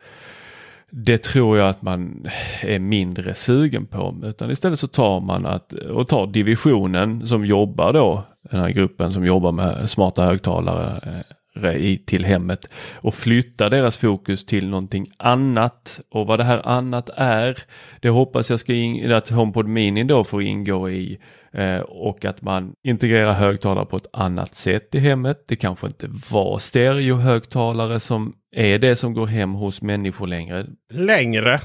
Det 0.90 1.18
tror 1.18 1.58
jag 1.58 1.68
att 1.68 1.82
man 1.82 2.28
är 2.62 2.78
mindre 2.78 3.34
sugen 3.34 3.86
på 3.86 4.20
utan 4.24 4.50
istället 4.50 4.80
så 4.80 4.88
tar 4.88 5.20
man 5.20 5.46
att 5.46 5.72
och 5.72 6.08
tar 6.08 6.26
divisionen 6.26 7.26
som 7.26 7.46
jobbar 7.46 7.92
då 7.92 8.22
den 8.50 8.60
här 8.60 8.70
gruppen 8.70 9.12
som 9.12 9.26
jobbar 9.26 9.52
med 9.52 9.90
smarta 9.90 10.24
högtalare 10.24 11.00
eh, 11.02 11.35
Eh, 11.62 11.76
i, 11.76 11.98
till 11.98 12.24
hemmet 12.24 12.66
och 12.94 13.14
flytta 13.14 13.68
deras 13.68 13.96
fokus 13.96 14.46
till 14.46 14.68
någonting 14.68 15.06
annat. 15.16 16.00
Och 16.10 16.26
vad 16.26 16.38
det 16.38 16.44
här 16.44 16.68
annat 16.68 17.10
är, 17.16 17.58
det 18.00 18.08
hoppas 18.08 18.50
jag 18.50 18.60
ska 18.60 18.72
in, 18.72 19.12
att 19.12 19.28
HomePod 19.28 19.68
Mini 19.68 20.04
då 20.04 20.24
får 20.24 20.42
ingå 20.42 20.90
i 20.90 21.18
eh, 21.52 21.78
och 21.78 22.24
att 22.24 22.42
man 22.42 22.72
integrerar 22.82 23.32
högtalare 23.32 23.86
på 23.86 23.96
ett 23.96 24.08
annat 24.12 24.54
sätt 24.54 24.94
i 24.94 24.98
hemmet. 24.98 25.44
Det 25.46 25.56
kanske 25.56 25.86
inte 25.86 26.08
var 26.30 26.58
stereohögtalare 26.58 28.00
som 28.00 28.34
är 28.56 28.78
det 28.78 28.96
som 28.96 29.14
går 29.14 29.26
hem 29.26 29.52
hos 29.52 29.82
människor 29.82 30.26
längre. 30.26 30.66
Längre? 30.92 31.60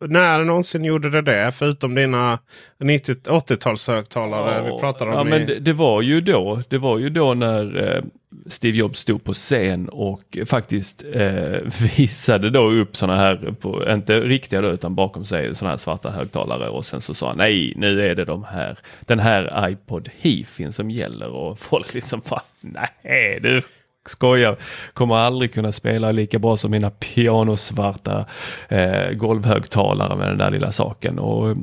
När 0.00 0.44
någonsin 0.44 0.84
gjorde 0.84 1.10
det 1.10 1.22
det? 1.22 1.52
Förutom 1.52 1.94
dina 1.94 2.38
80-talshögtalare 2.78 4.56
ja, 4.56 4.74
vi 4.74 4.80
pratade 4.80 5.10
om. 5.10 5.16
Ja, 5.16 5.24
men 5.24 5.46
det, 5.46 5.58
det, 5.58 5.72
var 5.72 6.02
ju 6.02 6.20
då. 6.20 6.62
Det 6.68 6.78
var 6.78 6.98
ju 6.98 7.10
då 7.10 7.34
när 7.34 7.94
eh, 7.96 8.02
Steve 8.46 8.78
Jobs 8.78 8.98
stod 9.00 9.24
på 9.24 9.32
scen 9.32 9.88
och 9.88 10.38
faktiskt 10.46 11.04
eh, 11.12 11.60
visade 11.96 12.50
då 12.50 12.70
upp 12.70 12.96
sådana 12.96 13.16
här, 13.18 13.54
på, 13.60 13.90
inte 13.90 14.20
riktiga 14.20 14.60
då, 14.60 14.68
utan 14.68 14.94
bakom 14.94 15.24
sig 15.24 15.54
sådana 15.54 15.70
här 15.70 15.78
svarta 15.78 16.10
högtalare 16.10 16.68
och 16.68 16.86
sen 16.86 17.00
så 17.00 17.14
sa 17.14 17.28
han 17.28 17.38
nej 17.38 17.72
nu 17.76 18.06
är 18.06 18.14
det 18.14 18.24
de 18.24 18.44
här, 18.44 18.78
den 19.00 19.18
här 19.18 19.70
iPod 19.70 20.10
Hifin 20.16 20.72
som 20.72 20.90
gäller 20.90 21.28
och 21.28 21.58
folk 21.58 21.94
liksom 21.94 22.22
bara 22.28 22.42
nej 22.60 23.38
du 23.42 23.62
skojar, 24.08 24.56
kommer 24.92 25.14
aldrig 25.14 25.54
kunna 25.54 25.72
spela 25.72 26.12
lika 26.12 26.38
bra 26.38 26.56
som 26.56 26.70
mina 26.70 26.90
pianosvarta 26.90 28.26
eh, 28.68 29.10
golvhögtalare 29.12 30.16
med 30.16 30.28
den 30.28 30.38
där 30.38 30.50
lilla 30.50 30.72
saken. 30.72 31.18
Och 31.18 31.50
eh, 31.50 31.56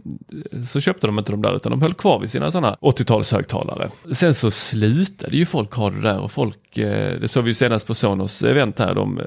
så 0.68 0.82
köpte 0.82 1.08
de 1.08 1.20
inte 1.20 1.32
de 1.32 1.42
där 1.42 1.56
utan 1.56 1.72
de 1.72 1.82
höll 1.82 1.94
kvar 1.94 2.20
vid 2.20 2.32
sina 2.32 2.52
sådana 2.52 2.78
80-talshögtalare. 2.82 3.90
Sen 4.14 4.34
så 4.36 4.52
slutade 4.52 5.38
ju 5.38 5.46
folk 5.46 5.74
ha 5.74 5.90
det 5.90 6.02
där 6.02 6.20
och 6.20 6.32
folk, 6.32 6.78
eh, 6.78 7.20
det 7.20 7.28
såg 7.28 7.44
vi 7.44 7.50
ju 7.50 7.56
senast 7.56 7.88
på 7.88 7.96
Sonos 7.96 8.44
event 8.44 8.80
här, 8.80 8.96
de 8.96 9.20
eh, 9.20 9.26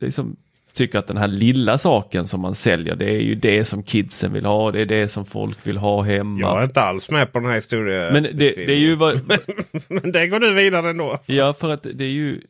liksom 0.00 0.36
tycker 0.72 0.98
att 0.98 1.06
den 1.06 1.16
här 1.16 1.28
lilla 1.28 1.78
saken 1.78 2.28
som 2.28 2.40
man 2.40 2.54
säljer, 2.54 2.96
det 2.96 3.10
är 3.10 3.20
ju 3.20 3.34
det 3.34 3.64
som 3.64 3.82
kidsen 3.82 4.32
vill 4.32 4.44
ha. 4.44 4.70
Det 4.70 4.80
är 4.80 4.86
det 4.86 5.08
som 5.08 5.26
folk 5.26 5.66
vill 5.66 5.76
ha 5.76 6.02
hemma. 6.02 6.40
Jag 6.40 6.60
är 6.60 6.64
inte 6.64 6.82
alls 6.82 7.10
med 7.10 7.32
på 7.32 7.38
den 7.38 7.48
här 7.48 7.54
historien. 7.54 8.12
Men 8.12 8.22
det, 8.22 8.30
det 8.32 8.72
är 8.72 8.78
ju 8.78 8.94
vad... 8.94 9.20
Men 9.88 10.12
det 10.12 10.26
går 10.26 10.40
du 10.40 10.54
vidare 10.54 10.90
ändå. 10.90 11.18
Ja, 11.26 11.52
för 11.52 11.70
att 11.70 11.86
det 11.94 12.04
är 12.04 12.08
ju, 12.08 12.40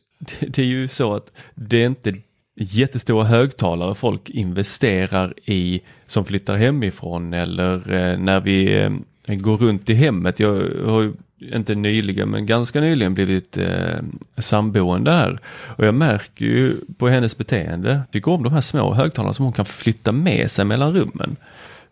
det 0.41 0.61
är 0.61 0.65
ju 0.65 0.87
så 0.87 1.13
att 1.13 1.31
det 1.55 1.77
är 1.77 1.85
inte 1.85 2.13
jättestora 2.55 3.23
högtalare 3.23 3.95
folk 3.95 4.29
investerar 4.29 5.33
i 5.45 5.81
som 6.03 6.25
flyttar 6.25 6.55
hemifrån 6.55 7.33
eller 7.33 7.93
eh, 7.93 8.17
när 8.17 8.39
vi 8.39 8.81
eh, 8.81 9.35
går 9.35 9.57
runt 9.57 9.89
i 9.89 9.93
hemmet. 9.93 10.39
Jag 10.39 10.53
har 10.85 11.13
inte 11.41 11.75
nyligen 11.75 12.29
men 12.29 12.45
ganska 12.45 12.81
nyligen 12.81 13.13
blivit 13.13 13.57
eh, 13.57 13.99
samboende 14.37 15.11
här. 15.11 15.39
Och 15.67 15.85
jag 15.85 15.95
märker 15.95 16.45
ju 16.45 16.75
på 16.97 17.07
hennes 17.07 17.37
beteende, 17.37 18.01
tycker 18.11 18.31
om 18.31 18.43
de 18.43 18.53
här 18.53 18.61
små 18.61 18.93
högtalarna 18.93 19.33
som 19.33 19.45
hon 19.45 19.53
kan 19.53 19.65
flytta 19.65 20.11
med 20.11 20.51
sig 20.51 20.65
mellan 20.65 20.93
rummen. 20.93 21.35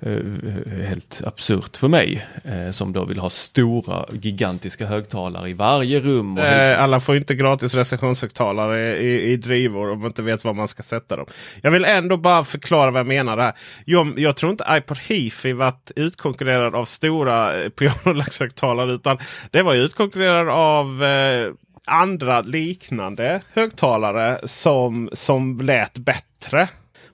Eh, 0.02 0.84
helt 0.88 1.22
absurt 1.26 1.78
för 1.78 1.88
mig 1.88 2.28
eh, 2.44 2.72
som 2.72 2.94
då 2.94 3.06
vill 3.06 3.20
ha 3.20 3.30
stora 3.30 4.06
gigantiska 4.12 4.86
högtalare 4.86 5.50
i 5.50 5.54
varje 5.54 6.00
rum. 6.00 6.38
Eh, 6.38 6.84
alla 6.84 7.00
får 7.00 7.18
inte 7.18 7.36
gratis 7.36 7.76
recensionshögtalare 7.76 8.98
i, 8.98 9.32
i 9.32 9.38
drivor 9.38 9.92
om 9.92 10.00
man 10.00 10.08
inte 10.08 10.22
vet 10.22 10.44
var 10.44 10.54
man 10.54 10.68
ska 10.68 10.84
sätta 10.84 11.16
dem. 11.16 11.26
Jag 11.62 11.72
vill 11.72 11.86
ändå 11.86 12.18
bara 12.18 12.44
förklara 12.44 12.92
vad 12.92 13.00
jag 13.00 13.08
menar 13.08 13.38
här. 13.38 13.54
Jag, 13.86 14.20
jag 14.20 14.36
tror 14.36 14.52
inte 14.52 14.66
iPod 14.70 14.98
Hifi 14.98 15.54
varit 15.54 15.92
utkonkurrerad 15.96 16.76
av 16.76 16.86
stora 16.86 17.70
pianolaxhögtalare 17.70 18.94
utan 18.94 19.18
det 19.52 19.62
var 19.62 19.76
utkonkurrerad 19.76 20.50
av 20.50 21.04
eh, 21.04 21.52
andra 21.88 22.42
liknande 22.42 23.42
högtalare 23.54 24.40
som, 24.44 25.10
som 25.14 25.58
lät 25.62 25.98
bättre. 25.98 26.68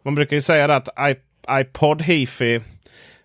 Man 0.04 0.16
brukar 0.16 0.36
ju 0.36 0.42
säga 0.42 0.76
att 0.76 0.90
iPod 1.50 2.02
Hifi 2.02 2.62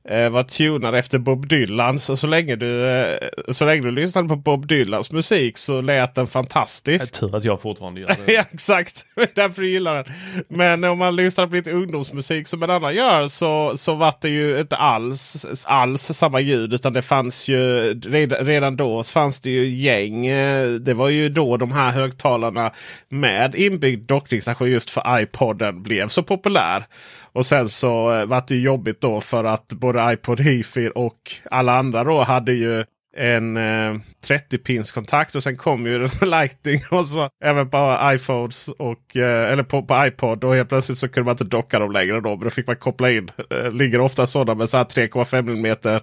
var 0.09 0.43
tunad 0.43 0.95
efter 0.95 1.19
Bob 1.19 1.49
Dylan. 1.49 1.99
Så, 1.99 2.17
så, 2.17 2.27
länge 2.27 2.57
du, 2.57 2.87
eh, 2.87 3.29
så 3.49 3.65
länge 3.65 3.83
du 3.83 3.91
lyssnade 3.91 4.29
på 4.29 4.37
Bob 4.37 4.67
Dylans 4.67 5.13
musik 5.13 5.59
så 5.59 5.81
lät 5.81 6.15
den 6.15 6.27
fantastisk. 6.27 7.21
Tur 7.21 7.37
att 7.37 7.45
jag 7.45 7.61
fortfarande 7.61 8.01
gör 8.01 8.09
det. 8.27 8.33
ja, 8.33 8.45
exakt, 8.51 9.07
därför 9.35 9.63
gillar 9.63 9.95
den. 9.95 10.05
Men 10.49 10.85
om 10.85 10.99
man 10.99 11.17
lyssnar 11.17 11.47
på 11.47 11.57
lite 11.57 11.73
ungdomsmusik 11.73 12.49
som 12.49 12.63
en 12.63 12.71
annan 12.71 12.95
gör 12.95 13.29
så, 13.29 13.77
så 13.77 13.95
var 13.95 14.15
det 14.21 14.29
ju 14.29 14.61
inte 14.61 14.77
alls, 14.77 15.47
alls 15.67 16.03
samma 16.03 16.41
ljud. 16.41 16.75
Utan 16.75 16.93
det 16.93 17.03
fanns 17.03 17.49
ju 17.49 17.95
redan, 17.95 18.47
redan 18.47 18.77
då 18.77 19.03
fanns 19.03 19.41
det 19.41 19.51
ju 19.51 19.69
gäng. 19.69 20.27
Eh, 20.27 20.71
det 20.71 20.95
var 20.95 21.09
ju 21.09 21.29
då 21.29 21.57
de 21.57 21.73
här 21.73 21.91
högtalarna 21.91 22.73
med 23.09 23.55
inbyggd 23.55 24.09
dockningsstation 24.09 24.71
just 24.71 24.91
för 24.91 25.21
iPoden 25.23 25.83
blev 25.83 26.09
så 26.09 26.23
populär. 26.23 26.87
Och 27.33 27.47
sen 27.47 27.69
så 27.69 28.13
eh, 28.13 28.27
vart 28.27 28.51
var 28.51 28.57
det 28.57 28.57
jobbigt 28.57 29.01
då 29.01 29.21
för 29.21 29.45
att 29.45 29.69
både 29.69 30.13
iPod 30.13 30.41
Hifi 30.41 30.91
och 30.95 31.19
alla 31.51 31.79
andra 31.79 32.05
då 32.05 32.23
hade 32.23 32.53
ju 32.53 32.85
en 33.17 33.57
eh, 33.57 34.01
30 34.21 34.59
pins 34.59 34.93
kontakt 34.93 35.35
och 35.35 35.43
sen 35.43 35.57
kom 35.57 35.87
ju 35.87 36.09
Lightning 36.21 36.81
och 36.91 37.07
så 37.07 37.29
även 37.45 37.71
på 37.71 37.99
iPhones 38.03 38.69
och 38.69 39.17
eh, 39.17 39.53
eller 39.53 39.63
på, 39.63 39.83
på 39.83 40.07
iPod. 40.07 40.45
Och 40.45 40.55
helt 40.55 40.69
plötsligt 40.69 40.99
så 40.99 41.09
kunde 41.09 41.25
man 41.25 41.33
inte 41.33 41.45
docka 41.45 41.79
dem 41.79 41.93
längre 41.93 42.21
då. 42.21 42.37
Men 42.37 42.45
då 42.45 42.51
fick 42.51 42.67
man 42.67 42.77
koppla 42.77 43.11
in. 43.11 43.31
Eh, 43.51 43.71
ligger 43.73 44.01
ofta 44.01 44.27
sådana 44.27 44.55
med 44.55 44.69
så 44.69 44.79
3,5 44.79 45.39
mm 45.39 46.01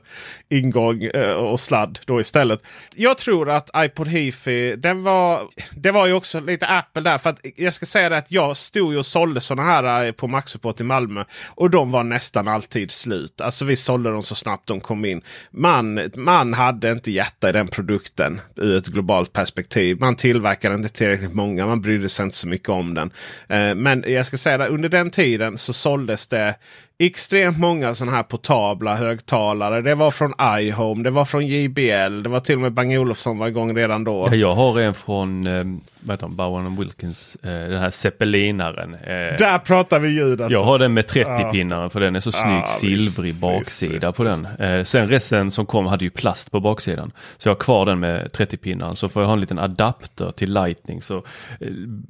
ingång 0.49 1.03
eh, 1.03 1.33
och 1.33 1.59
sladd 1.59 1.99
då 2.05 2.21
istället. 2.21 2.61
Jag 2.95 3.17
tror 3.17 3.49
att 3.49 3.69
iPod 3.75 4.07
Hifi 4.07 4.75
den 4.75 5.03
var. 5.03 5.41
Det 5.71 5.91
var 5.91 6.07
ju 6.07 6.13
också 6.13 6.39
lite 6.39 6.67
Apple 6.67 7.01
där. 7.01 7.17
För 7.17 7.29
att 7.29 7.39
jag 7.55 7.73
ska 7.73 7.85
säga 7.85 8.09
det 8.09 8.17
att 8.17 8.31
jag 8.31 8.57
stod 8.57 8.97
och 8.97 9.05
sålde 9.05 9.41
sådana 9.41 9.69
här 9.69 10.05
eh, 10.05 10.11
på 10.11 10.27
Maxupport 10.27 10.81
i 10.81 10.83
Malmö. 10.83 11.23
Och 11.47 11.69
de 11.69 11.91
var 11.91 12.03
nästan 12.03 12.47
alltid 12.47 12.91
slut. 12.91 13.41
Alltså 13.41 13.65
vi 13.65 13.75
sålde 13.75 14.11
dem 14.11 14.23
så 14.23 14.35
snabbt 14.35 14.67
de 14.67 14.79
kom 14.79 15.05
in. 15.05 15.21
Man, 15.51 16.11
man 16.15 16.53
hade 16.53 16.96
inte 16.97 17.11
hjärta 17.11 17.49
i 17.49 17.51
den 17.51 17.67
produkten 17.67 18.41
ur 18.55 18.77
ett 18.77 18.87
globalt 18.87 19.33
perspektiv. 19.33 19.99
Man 19.99 20.15
tillverkade 20.15 20.75
inte 20.75 20.89
tillräckligt 20.89 21.33
många. 21.33 21.65
Man 21.65 21.81
brydde 21.81 22.09
sig 22.09 22.23
inte 22.23 22.37
så 22.37 22.47
mycket 22.47 22.69
om 22.69 22.93
den. 22.93 23.11
Eh, 23.47 23.75
men 23.75 24.03
jag 24.07 24.25
ska 24.25 24.37
säga 24.37 24.63
att 24.63 24.69
under 24.69 24.89
den 24.89 25.11
tiden 25.11 25.57
så 25.57 25.73
såldes 25.73 26.27
det 26.27 26.55
extremt 26.99 27.57
många 27.57 27.93
sådana 27.93 28.17
här 28.17 28.23
portabla 28.23 28.95
högtalare. 28.95 29.81
Det 29.81 29.95
var 29.95 30.11
från 30.11 30.33
iHome, 30.59 31.03
det 31.03 31.09
var 31.09 31.25
från 31.25 31.47
JBL, 31.47 32.23
det 32.23 32.29
var 32.29 32.39
till 32.39 32.55
och 32.55 32.61
med 32.61 32.71
Bang 32.73 32.99
Olufsson 32.99 33.37
var 33.37 33.47
igång 33.47 33.77
redan 33.77 34.03
då. 34.03 34.27
Ja, 34.31 34.35
jag 34.35 34.55
har 34.55 34.79
en 34.79 34.93
från 34.93 35.47
eh, 35.47 35.63
vad 35.99 36.31
Bowen 36.31 36.75
Wilkins, 36.75 37.37
eh, 37.43 37.49
den 37.49 37.79
här 37.79 37.89
zeppelinaren. 37.89 38.93
Eh, 38.93 39.37
Där 39.39 39.59
pratar 39.59 39.99
vi 39.99 40.09
ljud 40.09 40.41
alltså. 40.41 40.59
Jag 40.59 40.65
har 40.65 40.79
den 40.79 40.93
med 40.93 41.05
30-pinnaren 41.05 41.89
för 41.89 41.99
den 41.99 42.15
är 42.15 42.19
så 42.19 42.31
snygg 42.31 42.53
Ja, 42.53 42.67
silvrig 42.79 43.25
visst, 43.29 43.41
baksida 43.41 43.93
visst, 43.93 44.15
på 44.17 44.23
den. 44.23 44.45
Eh, 44.59 44.83
sen 44.83 45.07
resten 45.09 45.51
som 45.51 45.65
kom 45.65 45.85
hade 45.85 46.03
ju 46.03 46.09
plast 46.09 46.51
på 46.51 46.59
baksidan. 46.59 47.11
Så 47.37 47.49
jag 47.49 47.55
har 47.55 47.59
kvar 47.59 47.85
den 47.85 47.99
med 47.99 48.31
30-pinnaren 48.31 48.93
så 48.95 49.09
får 49.09 49.21
jag 49.21 49.27
ha 49.27 49.33
en 49.33 49.41
liten 49.41 49.59
adapter 49.59 50.31
till 50.31 50.53
lightning. 50.53 51.01
Så 51.01 51.17
eh, 51.17 51.23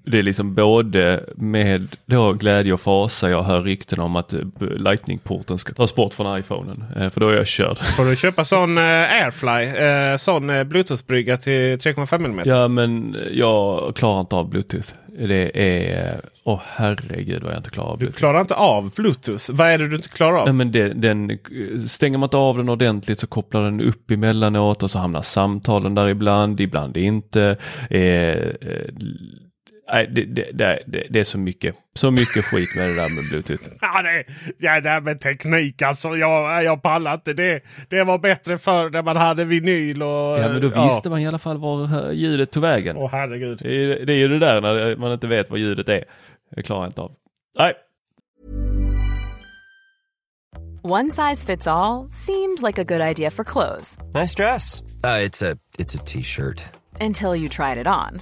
det 0.06 0.20
är 0.20 0.24
liksom 0.24 0.56
både 0.56 1.24
med 1.36 1.88
då 2.06 2.34
glädje 2.34 2.74
och 2.74 2.82
fasa 2.82 3.30
jag 3.30 3.44
hör 3.44 3.62
rykten 3.62 4.00
om 4.00 4.16
att 4.16 4.34
eh, 4.34 4.40
lightning-porten 4.78 5.58
ska 5.58 5.74
tas 5.74 5.96
bort 5.96 6.14
från 6.14 6.40
iPhonen. 6.40 6.86
Eh, 6.96 7.10
för 7.10 7.20
då 7.20 7.30
är 7.30 7.38
jag 7.38 7.48
körd. 7.48 7.78
Får 7.78 8.06
du 8.06 8.16
köpa 8.16 8.44
sån 8.46 8.78
eh, 8.78 8.84
Airfly, 8.84 9.84
eh, 9.84 10.18
sån 10.18 10.48
Bluetooth-brygga 10.48 11.38
till 11.38 11.78
3,5 11.78 12.16
mm. 12.16 12.42
Ja 12.46 12.68
men 12.68 13.16
jag 13.32 13.96
klarar 13.96 14.20
inte 14.20 14.36
av 14.36 14.50
Bluetooth. 14.50 14.88
Det 15.20 15.52
är, 15.54 16.22
åh 16.44 16.56
oh, 16.56 16.62
herregud 16.66 17.44
vad 17.44 17.52
jag 17.52 17.60
inte 17.60 17.70
klarar 17.70 17.90
av 17.90 17.98
Du 17.98 18.06
Bluetooth. 18.06 18.20
klarar 18.20 18.42
inte 18.42 18.56
av 18.56 18.92
Bluetooth. 18.96 19.52
Vad 19.52 19.68
är 19.68 19.78
det 19.78 19.88
du 19.88 19.96
inte 19.96 20.10
klarar 20.10 20.38
av? 20.38 20.46
Nej, 20.46 20.54
men 20.54 20.72
det, 20.72 20.94
den, 20.94 21.40
stänger 21.88 22.18
man 22.18 22.28
inte 22.28 22.38
av 22.38 22.58
den 22.58 22.70
ordentligt 22.70 23.20
så 23.20 23.28
kopplar 23.28 23.64
den 23.64 23.82
upp 23.82 24.12
emellanåt 24.12 24.84
och 24.84 24.92
så 24.92 25.00
hamnar 25.00 25.22
samtalen 25.22 25.96
där 25.96 26.08
ibland, 26.08 26.62
ibland 26.62 26.98
inte. 26.98 27.58
Eh, 27.90 28.38
nej, 29.92 30.08
det, 30.08 30.26
det, 30.26 30.52
det, 30.86 31.08
det, 31.10 31.20
är 31.20 31.24
så 31.24 31.38
mycket, 31.38 31.76
så 31.94 32.12
mycket 32.12 32.46
skit 32.46 32.76
med 32.76 32.90
det 32.90 32.96
där 32.96 33.10
med 33.10 33.24
Bluetooth. 33.30 33.64
Ja, 33.82 34.02
det, 34.02 34.26
ja, 34.58 34.82
det 34.82 34.90
här 34.90 35.02
med 35.02 35.20
teknik 35.20 35.82
alltså. 35.82 36.16
Jag, 36.16 36.64
jag 36.64 36.82
pallar 36.82 37.14
inte. 37.14 37.34
Det, 37.34 37.64
det 37.90 38.04
var 38.04 38.18
bättre 38.18 38.58
förr 38.58 38.90
när 38.90 39.02
man 39.02 39.18
hade 39.18 39.46
vinyl 39.46 40.04
och... 40.04 40.40
Ja 40.40 40.50
men 40.50 40.62
då 40.62 40.84
visste 40.86 41.10
man 41.10 41.20
i 41.20 41.28
alla 41.28 41.40
fall 41.40 41.58
var 41.58 42.12
ljudet 42.12 42.52
tog 42.52 42.64
vägen. 42.64 42.98
Åh 42.98 43.10
herregud. 43.12 43.60
Det 43.62 43.76
är, 43.76 44.06
det 44.06 44.14
är 44.14 44.18
ju 44.18 44.28
det 44.28 44.40
där 44.40 44.62
när 44.62 44.96
man 44.96 45.12
inte 45.12 45.28
vet 45.28 45.50
vad 45.50 45.60
ljudet 45.60 45.90
är. 45.90 46.04
Det 46.56 46.64
klarar 46.64 46.82
jag 46.82 46.90
inte 46.90 47.02
av. 47.02 47.12
Nej. 47.60 47.74
One 50.84 51.12
size 51.12 51.46
fits 51.46 51.68
all 51.68 52.08
seemed 52.10 52.62
like 52.62 52.78
a 52.82 52.84
good 52.84 53.02
idea 53.02 53.32
for 53.32 53.44
clothes 53.44 53.98
Nice 54.14 54.36
dress. 54.36 54.82
Uh, 55.04 55.20
it's 55.26 55.42
a 55.42 55.58
it's 55.78 55.96
a 55.96 56.04
t-shirt. 56.06 56.64
until 57.02 57.36
you 57.36 57.50
tried 57.50 57.78
it 57.78 57.88
on. 57.88 58.22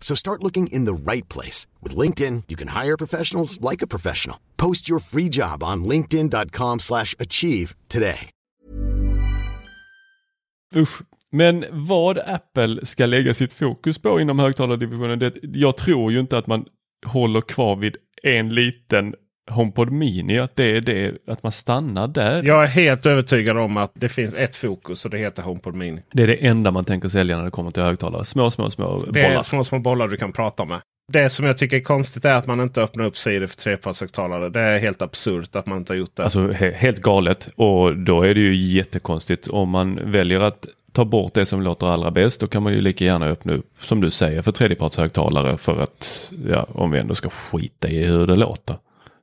So 0.00 0.16
start 0.16 0.42
looking 0.42 0.66
in 0.72 0.86
the 0.86 1.12
right 1.12 1.28
place. 1.28 1.68
With 1.82 1.98
LinkedIn, 1.98 2.42
you 2.48 2.56
can 2.56 2.68
hire 2.68 2.96
professionals 2.96 3.60
like 3.60 3.84
a 3.84 3.86
professional. 3.86 4.36
Post 4.56 4.88
your 4.88 5.00
free 5.00 5.28
job 5.28 5.62
on 5.62 5.84
linkedin.com 5.84 6.80
slash 6.80 7.14
achieve 7.20 7.76
today. 7.88 8.30
Usch. 10.74 11.02
Men 11.32 11.64
vad 11.70 12.18
Apple 12.18 12.86
ska 12.86 13.06
lägga 13.06 13.34
sitt 13.34 13.52
fokus 13.52 13.98
på 13.98 14.20
inom 14.20 14.38
högtalardivisionen, 14.38 15.18
det, 15.18 15.34
jag 15.42 15.76
tror 15.76 16.12
ju 16.12 16.20
inte 16.20 16.38
att 16.38 16.46
man 16.46 16.64
håller 17.06 17.40
kvar 17.40 17.76
vid 17.76 17.96
en 18.22 18.48
liten 18.48 19.14
HomePod 19.50 19.92
Mini, 19.92 20.38
att 20.38 20.56
det 20.56 20.76
är 20.76 20.80
det, 20.80 21.14
att 21.26 21.42
man 21.42 21.52
stannar 21.52 22.08
där. 22.08 22.42
Jag 22.42 22.62
är 22.62 22.66
helt 22.66 23.06
övertygad 23.06 23.58
om 23.58 23.76
att 23.76 23.90
det 23.94 24.08
finns 24.08 24.34
ett 24.34 24.56
fokus 24.56 25.04
och 25.04 25.10
det 25.10 25.18
heter 25.18 25.42
HomePod 25.42 25.74
Mini. 25.74 26.02
Det 26.12 26.22
är 26.22 26.26
det 26.26 26.46
enda 26.46 26.70
man 26.70 26.84
tänker 26.84 27.08
sälja 27.08 27.36
när 27.36 27.44
det 27.44 27.50
kommer 27.50 27.70
till 27.70 27.82
högtalare. 27.82 28.24
Små, 28.24 28.50
små, 28.50 28.70
små 28.70 29.04
Det 29.12 29.20
är 29.20 29.28
bollar. 29.28 29.42
små, 29.42 29.64
små 29.64 29.78
bollar 29.78 30.08
du 30.08 30.16
kan 30.16 30.32
prata 30.32 30.64
med. 30.64 30.80
Det 31.12 31.28
som 31.28 31.46
jag 31.46 31.58
tycker 31.58 31.76
är 31.76 31.80
konstigt 31.80 32.24
är 32.24 32.34
att 32.34 32.46
man 32.46 32.60
inte 32.60 32.82
öppnar 32.82 33.04
upp 33.04 33.16
Siri 33.16 33.46
för 33.46 33.56
trepartshögtalare. 33.56 34.48
Det 34.48 34.60
är 34.60 34.78
helt 34.78 35.02
absurt 35.02 35.56
att 35.56 35.66
man 35.66 35.78
inte 35.78 35.92
har 35.92 35.98
gjort 35.98 36.16
det. 36.16 36.22
Alltså 36.24 36.48
he 36.52 36.70
helt 36.72 36.98
galet 37.00 37.48
och 37.56 37.96
då 37.96 38.22
är 38.22 38.34
det 38.34 38.40
ju 38.40 38.54
jättekonstigt 38.54 39.48
om 39.48 39.68
man 39.68 40.00
väljer 40.12 40.40
att 40.40 40.66
ta 40.92 41.04
bort 41.04 41.34
det 41.34 41.46
som 41.46 41.62
låter 41.62 41.86
allra 41.86 42.10
bäst. 42.10 42.40
Då 42.40 42.46
kan 42.46 42.62
man 42.62 42.72
ju 42.72 42.80
lika 42.80 43.04
gärna 43.04 43.26
öppna 43.26 43.52
upp 43.52 43.66
som 43.80 44.00
du 44.00 44.10
säger 44.10 44.42
för 44.42 44.52
tredjepartshögtalare 44.52 45.56
för 45.56 45.80
att 45.80 46.32
ja, 46.48 46.66
om 46.72 46.90
vi 46.90 46.98
ändå 46.98 47.14
ska 47.14 47.28
skita 47.30 47.88
i 47.88 48.04
hur 48.04 48.26
det 48.26 48.36
låter. 48.36 48.76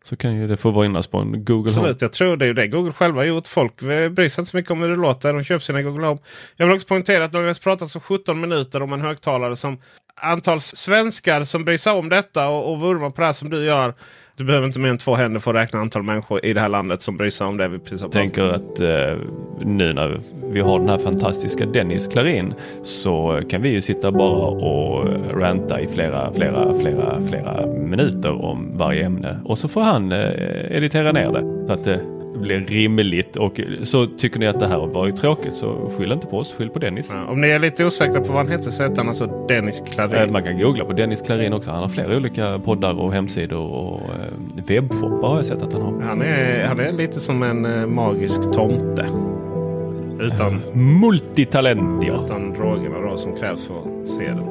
Så 0.07 0.15
kan 0.15 0.35
ju 0.35 0.47
det 0.47 0.57
få 0.57 0.81
finnas 0.83 1.07
på 1.07 1.17
en 1.17 1.45
Google 1.45 1.71
Home. 1.71 1.79
Absolut, 1.79 2.01
jag 2.01 2.11
tror 2.11 2.37
det 2.37 2.45
är 2.45 2.53
det 2.53 2.67
Google 2.67 2.93
själva 2.93 3.19
har 3.19 3.25
gjort. 3.25 3.47
Folk 3.47 3.81
eh, 3.81 4.09
bryr 4.09 4.29
sig 4.29 4.41
inte 4.41 4.51
så 4.51 4.57
mycket 4.57 4.71
om 4.71 4.81
hur 4.81 4.89
det 4.89 4.95
låter. 4.95 5.33
De 5.33 5.43
köper 5.43 5.63
sina 5.63 5.81
Google 5.81 6.07
Home. 6.07 6.19
Jag 6.55 6.65
vill 6.65 6.75
också 6.75 6.87
poängtera 6.87 7.25
att 7.25 7.31
de 7.31 7.45
har 7.45 7.63
pratat 7.63 7.89
så 7.89 7.99
17 7.99 8.41
minuter 8.41 8.81
om 8.81 8.93
en 8.93 9.01
högtalare 9.01 9.55
som 9.55 9.77
antal 10.15 10.61
svenskar 10.61 11.43
som 11.43 11.65
bryr 11.65 11.77
sig 11.77 11.93
om 11.93 12.09
detta 12.09 12.47
och, 12.47 12.71
och 12.71 12.79
vurmar 12.79 13.09
på 13.09 13.21
det 13.21 13.25
här 13.25 13.33
som 13.33 13.49
du 13.49 13.65
gör. 13.65 13.93
Du 14.37 14.43
behöver 14.43 14.67
inte 14.67 14.79
mer 14.79 14.89
än 14.89 14.97
två 14.97 15.15
händer 15.15 15.39
för 15.39 15.53
att 15.53 15.61
räkna 15.61 15.79
antal 15.79 16.03
människor 16.03 16.45
i 16.45 16.53
det 16.53 16.61
här 16.61 16.69
landet 16.69 17.01
som 17.01 17.17
bryr 17.17 17.29
sig 17.29 17.47
om 17.47 17.57
det 17.57 17.67
vi 17.67 17.79
precis 17.79 18.01
har 18.01 18.09
tänker 18.09 18.43
att 18.43 18.79
eh, 18.79 19.17
nu 19.59 19.93
när 19.93 20.19
vi 20.51 20.59
har 20.59 20.79
den 20.79 20.89
här 20.89 20.97
fantastiska 20.97 21.65
Dennis 21.65 22.07
Klarin 22.07 22.53
så 22.83 23.41
kan 23.49 23.61
vi 23.61 23.69
ju 23.69 23.81
sitta 23.81 24.11
bara 24.11 24.47
och 24.47 25.07
ranta 25.41 25.81
i 25.81 25.87
flera, 25.87 26.33
flera, 26.33 26.79
flera, 26.79 27.21
flera 27.27 27.65
minuter 27.65 28.45
om 28.45 28.77
varje 28.77 29.05
ämne. 29.05 29.39
Och 29.45 29.57
så 29.57 29.67
får 29.67 29.81
han 29.81 30.11
eh, 30.11 30.77
editera 30.77 31.11
ner 31.11 31.31
det. 31.31 31.67
Så 31.67 31.73
att 31.73 31.83
det 31.83 31.99
blir 32.37 32.59
rimligt 32.59 33.35
och 33.35 33.61
så 33.83 34.05
tycker 34.05 34.39
ni 34.39 34.47
att 34.47 34.59
det 34.59 34.67
här 34.67 34.87
var 34.87 35.05
ju 35.05 35.11
tråkigt 35.11 35.53
så 35.53 35.91
skyll 35.97 36.11
inte 36.11 36.27
på 36.27 36.37
oss, 36.37 36.53
skyll 36.53 36.69
på 36.69 36.79
Dennis. 36.79 37.09
Ja, 37.13 37.25
om 37.25 37.41
ni 37.41 37.49
är 37.49 37.59
lite 37.59 37.85
osäkra 37.85 38.21
på 38.21 38.27
vad 38.27 38.37
han 38.37 38.47
heter 38.47 38.71
så 38.71 38.83
heter 38.83 38.97
han 38.97 39.09
alltså 39.09 39.45
Dennis 39.47 39.77
Eh, 39.81 39.85
Klarin. 39.85 40.31
Man 40.31 40.43
kan 40.43 40.59
googla 40.59 40.85
på 40.85 40.93
Dennis 40.93 41.21
Klarin 41.21 41.53
också. 41.53 41.71
Han 41.71 41.81
har 41.81 41.89
flera 41.89 42.17
olika 42.17 42.59
poddar 42.59 42.99
och 42.99 43.13
hemsidor 43.13 43.71
och 43.71 44.01
eh, 44.01 44.65
webbshoppar 44.67 45.27
har 45.27 45.35
jag 45.35 45.45
sett 45.45 45.61
att 45.61 45.73
han 45.73 45.81
har. 45.81 46.01
Han 46.01 46.21
är, 46.21 46.65
han 46.65 46.79
är 46.79 46.91
lite 46.91 47.21
som 47.21 47.43
en 47.43 47.65
eh, 47.65 47.85
magisk 47.85 48.41
tomte. 48.53 49.07
Utan, 50.19 50.61
Multitalent 50.99 52.03
ja. 52.03 52.25
utan 52.25 52.53
drogerna 52.53 52.99
då 52.99 53.17
som 53.17 53.35
krävs 53.35 53.67
för 53.67 53.79
att 53.79 54.09
se 54.09 54.27
den. 54.27 54.45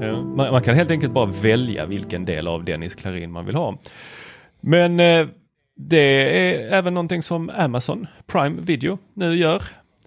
Ja. 0.00 0.22
Man, 0.22 0.52
man 0.52 0.62
kan 0.62 0.74
helt 0.74 0.90
enkelt 0.90 1.12
bara 1.12 1.26
välja 1.26 1.86
vilken 1.86 2.24
del 2.24 2.48
av 2.48 2.64
Dennis 2.64 2.94
Klarin 2.94 3.30
man 3.30 3.46
vill 3.46 3.54
ha. 3.54 3.78
Men 4.60 5.00
eh, 5.00 5.26
det 5.88 5.98
är 5.98 6.72
även 6.72 6.94
någonting 6.94 7.22
som 7.22 7.50
Amazon 7.50 8.06
Prime 8.26 8.60
Video 8.60 8.98
nu 9.14 9.36
gör. 9.36 9.62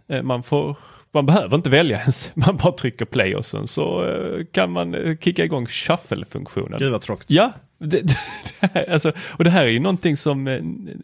Eh, 0.07 0.23
man, 0.23 0.43
får, 0.43 0.77
man 1.11 1.25
behöver 1.25 1.55
inte 1.55 1.69
välja 1.69 1.99
ens, 1.99 2.31
man 2.35 2.57
bara 2.57 2.73
trycker 2.73 3.05
play 3.05 3.35
och 3.35 3.45
sen 3.45 3.67
så 3.67 4.05
eh, 4.05 4.45
kan 4.51 4.71
man 4.71 4.95
eh, 4.95 5.17
kicka 5.17 5.45
igång 5.45 5.65
shuffle-funktionen. 5.65 6.79
Gud 6.79 6.91
vad 6.91 7.01
tråkigt. 7.01 7.29
Ja, 7.29 7.51
det, 7.77 8.01
det, 8.01 8.17
det 8.59 8.69
här, 8.73 8.89
alltså, 8.93 9.11
och 9.37 9.43
det 9.43 9.49
här 9.49 9.63
är 9.63 9.69
ju 9.69 9.79
någonting 9.79 10.17
som 10.17 10.43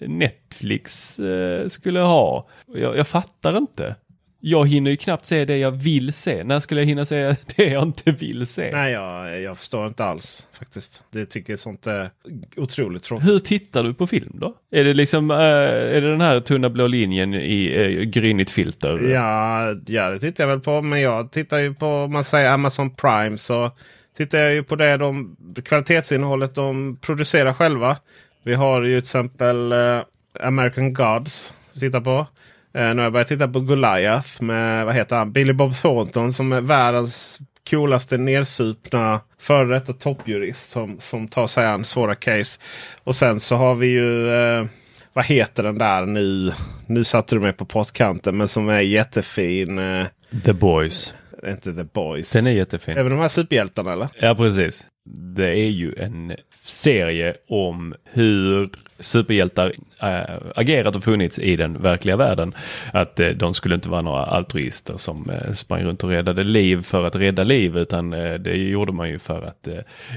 Netflix 0.01 1.19
eh, 1.19 1.67
skulle 1.67 1.99
ha. 1.99 2.47
Jag, 2.75 2.97
jag 2.97 3.07
fattar 3.07 3.57
inte. 3.57 3.95
Jag 4.41 4.69
hinner 4.69 4.91
ju 4.91 4.97
knappt 4.97 5.25
se 5.25 5.45
det 5.45 5.57
jag 5.57 5.71
vill 5.71 6.13
se. 6.13 6.43
När 6.43 6.59
skulle 6.59 6.81
jag 6.81 6.85
hinna 6.87 7.05
se 7.05 7.35
det 7.55 7.63
jag 7.63 7.83
inte 7.83 8.11
vill 8.11 8.47
se? 8.47 8.71
Nej, 8.71 8.91
jag, 8.91 9.41
jag 9.41 9.57
förstår 9.57 9.87
inte 9.87 10.03
alls 10.03 10.47
faktiskt. 10.59 11.03
Det 11.11 11.25
tycker 11.25 11.55
sånt 11.55 11.87
är 11.87 12.09
otroligt 12.57 13.03
tråkigt. 13.03 13.27
Hur 13.27 13.39
tittar 13.39 13.83
du 13.83 13.93
på 13.93 14.07
film 14.07 14.31
då? 14.33 14.55
Är 14.71 14.83
det 14.83 14.93
liksom, 14.93 15.31
eh, 15.31 15.37
är 15.37 16.01
det 16.01 16.11
den 16.11 16.21
här 16.21 16.39
tunna 16.39 16.69
blå 16.69 16.87
linjen 16.87 17.33
i 17.33 17.77
uh, 17.77 18.03
grynigt 18.03 18.51
filter? 18.51 18.99
Ja, 18.99 19.75
ja, 19.85 20.09
det 20.09 20.19
tittar 20.19 20.43
jag 20.43 20.49
väl 20.49 20.59
på. 20.59 20.81
Men 20.81 21.01
jag 21.01 21.31
tittar 21.31 21.57
ju 21.57 21.73
på, 21.73 21.87
om 21.87 22.11
man 22.11 22.23
säger 22.23 22.49
Amazon 22.49 22.89
Prime 22.95 23.37
så 23.37 23.71
tittar 24.17 24.37
jag 24.37 24.53
ju 24.53 24.63
på 24.63 24.75
det 24.75 24.97
de, 24.97 25.37
kvalitetsinnehållet 25.65 26.55
de 26.55 26.97
producerar 27.01 27.53
själva. 27.53 27.97
Vi 28.43 28.53
har 28.53 28.81
ju 28.81 29.01
till 29.01 29.05
exempel 29.05 29.71
eh, 29.71 30.01
American 30.39 30.93
Gods 30.93 31.53
att 31.73 31.79
titta 31.79 32.01
på. 32.01 32.27
Eh, 32.73 32.81
nu 32.81 32.95
har 32.95 33.03
jag 33.03 33.13
börjat 33.13 33.27
titta 33.27 33.47
på 33.47 33.59
Goliath 33.59 34.41
med 34.43 34.85
vad 34.85 34.95
heter 34.95 35.15
han? 35.15 35.31
Billy 35.31 35.53
Bob 35.53 35.75
Thornton 35.75 36.33
som 36.33 36.51
är 36.51 36.61
världens 36.61 37.39
coolaste 37.69 38.17
nersupna 38.17 39.21
före 39.39 39.73
detta 39.73 39.93
toppjurist 39.93 40.71
som, 40.71 40.99
som 40.99 41.27
tar 41.27 41.47
sig 41.47 41.65
an 41.65 41.85
svåra 41.85 42.15
case. 42.15 42.59
Och 43.03 43.15
sen 43.15 43.39
så 43.39 43.55
har 43.55 43.75
vi 43.75 43.87
ju 43.87 44.33
eh, 44.33 44.65
vad 45.13 45.25
heter 45.25 45.63
den 45.63 45.77
där 45.77 46.05
nu? 46.05 46.53
Nu 46.87 47.03
satte 47.03 47.35
du 47.35 47.39
mig 47.39 47.53
på 47.53 47.65
pottkanten 47.65 48.37
men 48.37 48.47
som 48.47 48.69
är 48.69 48.79
jättefin. 48.79 49.79
Eh, 49.79 50.05
The 50.45 50.53
Boys. 50.53 51.13
inte 51.47 51.73
The 51.73 51.83
Boys. 51.83 52.31
Den 52.31 52.47
är 52.47 52.51
jättefin. 52.51 52.97
Även 52.97 53.11
de 53.11 53.19
här 53.19 53.27
superhjältarna 53.27 53.93
eller? 53.93 54.07
Ja, 54.19 54.35
precis. 54.35 54.87
Det 55.11 55.49
är 55.49 55.69
ju 55.69 55.93
en 55.97 56.35
serie 56.63 57.35
om 57.47 57.95
hur 58.03 58.69
superhjältar 58.99 59.73
äh, 60.01 60.35
agerat 60.55 60.95
och 60.95 61.03
funnits 61.03 61.39
i 61.39 61.55
den 61.55 61.81
verkliga 61.81 62.17
världen. 62.17 62.53
Att 62.93 63.19
äh, 63.19 63.29
de 63.29 63.53
skulle 63.53 63.75
inte 63.75 63.89
vara 63.89 64.01
några 64.01 64.25
altruister 64.25 64.97
som 64.97 65.29
äh, 65.29 65.53
sprang 65.53 65.83
runt 65.83 66.03
och 66.03 66.09
räddade 66.09 66.43
liv 66.43 66.81
för 66.81 67.07
att 67.07 67.15
rädda 67.15 67.43
liv 67.43 67.77
utan 67.77 68.09
det 68.09 68.53
gjorde 68.53 68.91
man 68.91 69.09
ju 69.09 69.19
för 69.19 69.41
att 69.41 69.67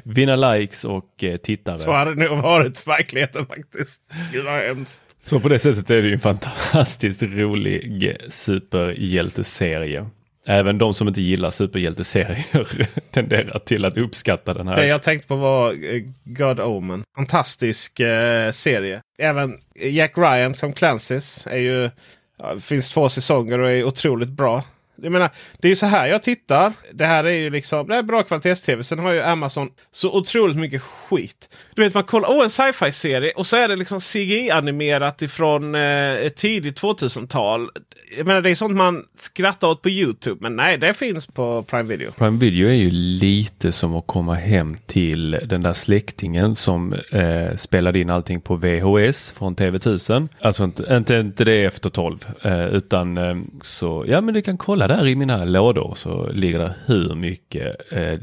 vinna 0.05 0.37
likes 0.37 0.85
och 0.85 1.25
tittare. 1.43 1.79
Så 1.79 1.93
har 1.93 2.07
det 2.07 2.29
nog 2.29 2.39
varit 2.39 2.79
i 2.79 2.83
verkligheten 2.87 3.47
faktiskt. 3.47 4.03
Gud 4.33 4.45
vad 4.45 4.63
hemskt. 4.63 5.03
Så 5.21 5.41
på 5.41 5.49
det 5.49 5.59
sättet 5.59 5.91
är 5.91 6.03
det 6.03 6.09
ju 6.09 6.15
en 6.15 6.21
fantastiskt 6.21 7.23
rolig 7.23 8.17
superhjälteserie. 8.29 10.07
Även 10.47 10.79
de 10.79 10.95
som 10.95 11.09
inte 11.09 11.23
gillar 11.23 11.51
superhjälteserier 11.51 12.89
tenderar 13.11 13.59
till 13.59 13.85
att 13.85 13.97
uppskatta 13.97 14.55
den 14.55 14.69
här. 14.69 14.77
Det 14.77 14.87
jag 14.87 15.03
tänkte 15.03 15.29
på 15.29 15.37
var 15.37 15.95
eh, 15.95 16.03
God 16.25 16.61
Omen. 16.61 17.05
Fantastisk 17.17 18.01
eh, 18.01 18.51
serie. 18.51 19.01
Även 19.19 19.59
Jack 19.75 20.19
Ryan 20.19 20.55
från 20.55 20.73
Clancy's 20.73 21.49
är 21.49 21.59
ju... 21.59 21.91
Ja, 22.39 22.61
finns 22.61 22.91
två 22.91 23.09
säsonger 23.09 23.59
och 23.59 23.71
är 23.71 23.85
otroligt 23.85 24.29
bra. 24.29 24.65
Jag 25.03 25.13
menar, 25.13 25.31
det 25.59 25.69
är 25.69 25.71
ju 25.71 25.77
så 25.77 25.87
här 25.87 26.07
jag 26.07 26.23
tittar. 26.23 26.73
Det 26.93 27.07
här 27.07 27.25
är 27.25 27.31
ju 27.35 27.51
liksom 27.51 27.89
det 27.89 27.97
är 27.97 28.03
bra 28.03 28.23
kvalitets-tv. 28.23 28.85
Sen 28.85 28.99
har 28.99 29.13
ju 29.13 29.23
Amazon 29.23 29.71
så 29.93 30.13
otroligt 30.13 30.57
mycket 30.57 30.83
skit. 30.83 31.49
Du 31.75 31.83
vet 31.83 31.95
man 31.95 32.05
kollar, 32.05 32.31
åh 32.31 32.45
en 32.45 32.51
sci-fi 32.51 32.93
serie 32.93 33.33
och 33.37 33.47
så 33.47 33.57
är 33.57 33.69
det 33.69 33.77
liksom 33.77 33.99
CGI-animerat 33.99 35.23
ifrån 35.23 35.75
eh, 35.75 36.29
tidigt 36.37 36.83
2000-tal. 36.83 37.71
Jag 38.17 38.27
menar 38.27 38.41
det 38.41 38.51
är 38.51 38.55
sånt 38.55 38.77
man 38.77 39.05
skrattar 39.19 39.69
åt 39.69 39.83
på 39.83 39.91
Youtube. 39.91 40.37
Men 40.41 40.57
nej, 40.57 40.79
det 40.79 40.95
finns 40.95 41.27
på 41.27 41.63
Prime 41.63 41.89
Video. 41.89 42.11
Prime 42.13 42.39
Video 42.39 42.69
är 42.69 42.75
ju 42.75 42.91
lite 42.91 43.73
som 43.73 43.97
att 43.97 44.07
komma 44.07 44.35
hem 44.35 44.77
till 44.87 45.31
den 45.31 45.63
där 45.63 45.73
släktingen 45.73 46.57
som 46.57 46.93
eh, 46.93 47.57
spelade 47.57 47.99
in 47.99 48.11
allting 48.11 48.41
på 48.41 48.57
VHS 48.57 49.33
från 49.33 49.57
TV1000. 49.57 50.29
Alltså 50.41 50.65
inte, 50.65 50.97
inte, 50.97 51.15
inte 51.15 51.45
det 51.45 51.65
efter 51.65 51.91
12 51.91 52.19
eh, 52.43 52.67
utan 52.67 53.19
eh, 53.19 53.37
så 53.63 54.05
ja 54.09 54.21
men 54.21 54.35
du 54.35 54.43
kan 54.43 54.59
kolla 54.59 54.87
där 54.97 55.07
i 55.07 55.15
mina 55.15 55.45
lådor 55.45 55.95
så 55.95 56.29
ligger 56.33 56.59
det 56.59 56.75
hur 56.87 57.15
mycket 57.15 57.93
eh, 57.93 58.19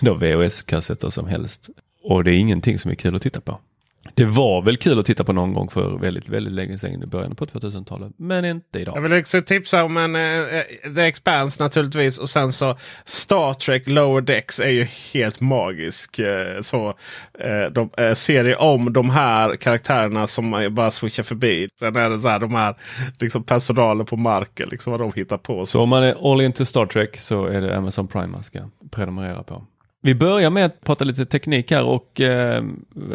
VHS-kassetter 0.00 1.10
som 1.10 1.26
helst. 1.26 1.68
Och 2.02 2.24
det 2.24 2.30
är 2.30 2.38
ingenting 2.38 2.78
som 2.78 2.90
är 2.90 2.94
kul 2.94 3.16
att 3.16 3.22
titta 3.22 3.40
på. 3.40 3.58
Det 4.14 4.24
var 4.24 4.62
väl 4.62 4.76
kul 4.76 4.98
att 4.98 5.06
titta 5.06 5.24
på 5.24 5.32
någon 5.32 5.54
gång 5.54 5.68
för 5.68 5.98
väldigt, 5.98 6.28
väldigt 6.28 6.54
länge 6.54 6.78
sedan 6.78 7.02
i 7.02 7.06
början 7.06 7.36
på 7.36 7.46
2000-talet. 7.46 8.12
Men 8.16 8.44
inte 8.44 8.78
idag. 8.78 8.96
Jag 8.96 9.02
vill 9.02 9.20
också 9.20 9.42
tipsa 9.42 9.84
om 9.84 9.96
en 9.96 10.16
eh, 10.16 10.62
The 10.94 11.02
Expanse 11.02 11.62
naturligtvis. 11.62 12.18
Och 12.18 12.28
sen 12.28 12.52
så 12.52 12.78
Star 13.04 13.52
Trek 13.52 13.88
Lower 13.88 14.20
Decks 14.20 14.60
är 14.60 14.68
ju 14.68 14.84
helt 15.12 15.40
magisk. 15.40 16.18
Eh, 16.18 16.60
så 16.60 16.88
eh, 17.38 17.72
de, 17.72 17.90
eh, 17.96 18.12
serie 18.12 18.56
om 18.56 18.92
de 18.92 19.10
här 19.10 19.56
karaktärerna 19.56 20.26
som 20.26 20.48
man 20.48 20.74
bara 20.74 20.90
switchar 20.90 21.22
förbi. 21.22 21.68
Sen 21.78 21.96
är 21.96 22.10
det 22.10 22.20
så 22.20 22.28
här 22.28 22.38
de 22.38 22.54
här 22.54 22.74
liksom 23.18 23.44
personalen 23.44 24.06
på 24.06 24.16
marken. 24.16 24.68
Liksom 24.68 24.90
vad 24.90 25.00
de 25.00 25.12
hittar 25.16 25.38
på. 25.38 25.66
Så 25.66 25.80
om 25.80 25.88
man 25.88 26.02
är 26.02 26.32
all 26.32 26.40
into 26.40 26.64
Star 26.64 26.86
Trek 26.86 27.16
så 27.20 27.46
är 27.46 27.60
det 27.60 27.76
Amazon 27.76 28.08
Prime 28.08 28.26
man 28.26 28.42
ska 28.42 28.60
prenumerera 28.90 29.42
på. 29.42 29.66
Vi 30.02 30.14
börjar 30.14 30.50
med 30.50 30.66
att 30.66 30.80
prata 30.80 31.04
lite 31.04 31.26
teknik 31.26 31.70
här 31.70 31.84
och 31.84 32.20
eh, 32.20 32.64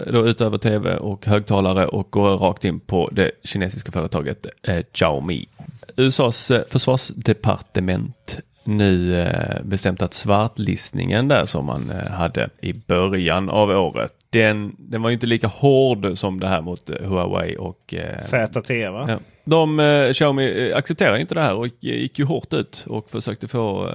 då 0.07 0.27
utöver 0.27 0.57
tv 0.57 0.97
och 0.97 1.25
högtalare 1.25 1.87
och 1.87 2.11
går 2.11 2.37
rakt 2.37 2.65
in 2.65 2.79
på 2.79 3.09
det 3.11 3.31
kinesiska 3.43 3.91
företaget 3.91 4.45
eh, 4.63 4.83
Xiaomi. 4.91 5.47
USAs 5.95 6.51
eh, 6.51 6.63
försvarsdepartement 6.67 8.39
nu 8.63 9.21
eh, 9.21 9.63
bestämt 9.63 10.01
att 10.01 10.13
svartlistningen 10.13 11.27
där 11.27 11.45
som 11.45 11.65
man 11.65 11.91
eh, 11.91 12.11
hade 12.11 12.49
i 12.61 12.73
början 12.73 13.49
av 13.49 13.69
året 13.69 14.13
den, 14.35 14.75
den 14.79 15.01
var 15.01 15.09
inte 15.09 15.27
lika 15.27 15.47
hård 15.47 16.17
som 16.17 16.39
det 16.39 16.47
här 16.47 16.61
mot 16.61 16.89
eh, 16.89 16.95
Huawei 17.09 17.57
och 17.57 17.93
eh, 17.93 18.19
ZTE 18.19 18.89
va? 18.89 19.05
Ja. 19.09 19.19
De, 19.43 19.79
eh, 19.79 20.13
Xiaomi 20.13 20.69
eh, 20.69 20.77
accepterar 20.77 21.17
inte 21.17 21.35
det 21.35 21.41
här 21.41 21.55
och 21.55 21.67
gick 21.79 22.19
ju 22.19 22.25
hårt 22.25 22.53
ut 22.53 22.85
och 22.87 23.09
försökte 23.09 23.47
få, 23.47 23.89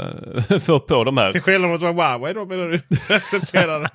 eh, 0.48 0.58
få 0.60 0.80
på 0.80 1.04
de 1.04 1.16
här. 1.16 1.32
Till 1.32 1.40
skillnad 1.40 1.70
mot 1.70 1.80
Huawei 1.80 2.32
då 2.34 2.44
menar 2.44 2.68
du? 2.68 2.80
accepterar 3.14 3.80
det. 3.80 3.90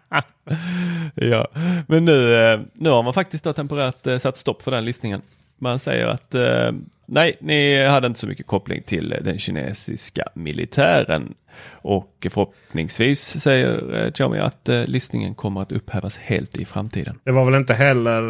ja, 1.28 1.48
men 1.88 2.06
nu, 2.06 2.36
eh, 2.36 2.60
nu 2.74 2.90
har 2.90 3.04
man 3.04 3.14
faktiskt 3.14 3.44
då 3.44 3.54
temporärt 3.54 4.08
eh, 4.08 4.18
satt 4.18 4.38
stopp 4.38 4.62
för 4.62 4.72
den 4.72 4.86
listningen. 4.86 5.22
Man 5.58 5.80
säger 5.80 6.08
att 6.08 6.36
eh, 6.36 6.72
nej, 7.06 7.38
ni 7.40 7.86
hade 7.86 8.08
inte 8.08 8.20
så 8.20 8.28
mycket 8.28 8.48
koppling 8.48 8.84
till 8.84 9.16
den 9.22 9.40
kinesiska 9.40 10.24
militären. 10.34 11.34
Och 11.72 12.28
förhoppningsvis 12.30 13.40
säger 13.40 14.04
eh, 14.04 14.12
Xiaomi 14.12 14.40
att 14.40 14.70
eh, 14.70 14.86
listningen 14.86 15.36
kommer 15.36 15.62
att 15.62 15.72
upphävas 15.72 16.18
helt 16.18 16.56
i 16.56 16.66
framtiden. 16.66 17.20
Det 17.24 17.32
var 17.32 17.46
väl 17.46 17.56
inte 17.56 17.74
heller 17.74 18.22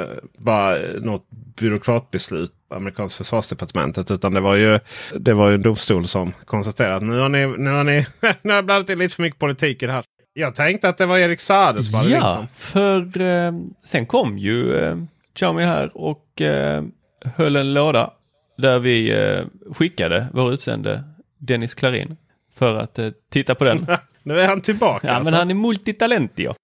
eh, 0.00 0.08
bara 0.38 0.78
något 1.00 1.26
byråkratbeslut 1.56 2.52
amerikanska 2.74 3.24
försvarsdepartementet. 3.24 4.10
Utan 4.10 4.32
det 4.34 4.40
var 4.40 4.54
ju, 4.54 4.78
det 5.18 5.34
var 5.34 5.48
ju 5.48 5.54
en 5.54 5.62
domstol 5.62 6.06
som 6.06 6.32
konstaterade 6.44 6.96
att 6.96 7.02
nu 7.02 7.18
har 7.18 7.28
ni, 7.28 7.46
nu 7.46 7.70
har 7.70 7.84
ni 7.84 8.06
nu 8.42 8.50
har 8.50 8.54
jag 8.54 8.64
blandat 8.64 8.90
in 8.90 8.98
lite 8.98 9.14
för 9.14 9.22
mycket 9.22 9.38
politik 9.38 9.82
i 9.82 9.86
det 9.86 9.92
här. 9.92 10.04
Jag 10.34 10.54
tänkte 10.54 10.88
att 10.88 10.98
det 10.98 11.06
var 11.06 11.18
Erik 11.18 11.40
Saade 11.40 11.82
som 11.82 11.94
hade 11.94 12.10
Ja, 12.10 12.46
för 12.56 13.20
eh, 13.20 13.52
sen 13.84 14.06
kom 14.06 14.38
ju 14.38 14.76
eh, 14.76 14.96
Xiaomi 15.34 15.62
här 15.62 15.90
och 15.94 16.40
eh, 16.40 16.84
höll 17.24 17.56
en 17.56 17.74
låda 17.74 18.10
där 18.58 18.78
vi 18.78 19.10
eh, 19.10 19.44
skickade 19.72 20.26
vår 20.32 20.52
utsände 20.52 21.04
Dennis 21.38 21.74
Klarin 21.74 22.16
för 22.54 22.76
att 22.76 22.98
eh, 22.98 23.08
titta 23.30 23.54
på 23.54 23.64
den. 23.64 23.86
Nu 24.22 24.40
är 24.40 24.48
han 24.48 24.60
tillbaka. 24.60 25.06
Ja, 25.06 25.12
alltså. 25.12 25.30
men 25.30 25.38
han 25.38 25.50
är 25.50 25.54
multitalentio. 25.54 26.54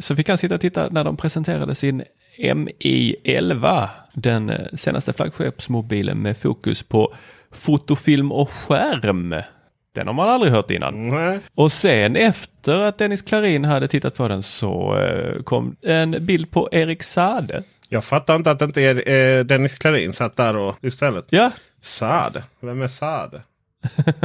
Så 0.00 0.16
fick 0.16 0.28
han 0.28 0.38
sitta 0.38 0.54
och 0.54 0.60
titta 0.60 0.88
när 0.88 1.04
de 1.04 1.16
presenterade 1.16 1.74
sin 1.74 2.02
MI11, 2.38 3.88
den 4.12 4.50
eh, 4.50 4.66
senaste 4.74 5.12
flaggskeppsmobilen 5.12 6.22
med 6.22 6.36
fokus 6.36 6.82
på 6.82 7.14
fotofilm 7.50 8.32
och 8.32 8.50
skärm. 8.50 9.34
Den 9.94 10.06
har 10.06 10.14
man 10.14 10.28
aldrig 10.28 10.52
hört 10.52 10.70
innan. 10.70 11.08
Nej. 11.08 11.40
Och 11.54 11.72
sen 11.72 12.16
efter 12.16 12.76
att 12.76 12.98
Dennis 12.98 13.22
Klarin 13.22 13.64
hade 13.64 13.88
tittat 13.88 14.16
på 14.16 14.28
den 14.28 14.42
så 14.42 14.98
eh, 14.98 15.42
kom 15.42 15.76
en 15.82 16.16
bild 16.20 16.50
på 16.50 16.68
Erik 16.72 17.02
Sade. 17.02 17.62
Jag 17.88 18.04
fattar 18.04 18.36
inte 18.36 18.50
att 18.50 18.58
det 18.58 18.64
inte 18.64 18.82
är 18.82 19.08
eh, 19.08 19.44
Dennis 19.44 19.74
Klarin 19.74 20.12
satt 20.12 20.36
där 20.36 20.56
och 20.56 20.76
istället. 20.84 21.24
Ja, 21.30 21.50
Saade. 21.80 22.42
Vem 22.60 22.82
är 22.82 22.88
Saade? 22.88 23.42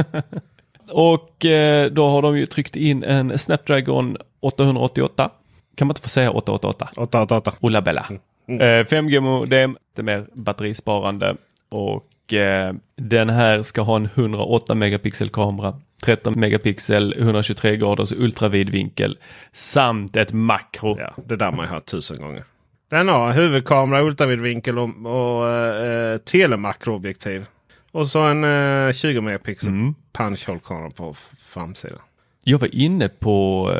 och 0.90 1.44
eh, 1.44 1.90
då 1.90 2.08
har 2.08 2.22
de 2.22 2.38
ju 2.38 2.46
tryckt 2.46 2.76
in 2.76 3.04
en 3.04 3.38
Snapdragon 3.38 4.16
888. 4.40 5.30
Kan 5.74 5.86
man 5.86 5.90
inte 5.92 6.02
få 6.02 6.08
säga 6.08 6.30
888? 6.30 6.88
888. 6.96 7.52
Ola 7.60 7.82
Bella. 7.82 8.06
Eh, 8.48 8.84
5G-modem, 8.84 9.76
det 9.94 10.02
är 10.02 10.04
mer 10.04 10.26
batterisparande 10.32 11.36
och 11.68 12.32
eh, 12.32 12.74
den 12.96 13.30
här 13.30 13.62
ska 13.62 13.82
ha 13.82 13.96
en 13.96 14.08
108 14.14 14.74
megapixel 14.74 15.28
kamera, 15.28 15.74
13 16.02 16.40
megapixel, 16.40 17.14
123 17.18 17.76
graders 17.76 18.12
ultravidvinkel 18.12 19.18
samt 19.52 20.16
ett 20.16 20.32
makro. 20.32 20.96
Ja, 21.00 21.14
det 21.26 21.36
där 21.36 21.46
har 21.46 21.52
man 21.52 21.64
ju 21.64 21.70
hört 21.70 21.86
tusen 21.86 22.20
gånger. 22.20 22.44
Den 22.92 23.08
har 23.08 23.32
huvudkamera, 23.32 24.02
ultravidvinkel 24.02 24.78
och, 24.78 24.90
och 25.06 25.48
eh, 25.50 26.18
telemakroobjektiv. 26.18 27.46
Och 27.92 28.08
så 28.08 28.20
en 28.22 28.44
eh, 28.44 28.92
20 28.92 29.20
megapixel 29.20 29.68
Mm. 29.68 29.94
punch-hole-kamera 30.12 30.90
på 30.90 31.14
framsidan. 31.38 31.98
Jag 32.44 32.58
var 32.58 32.74
inne 32.74 33.08
på 33.08 33.70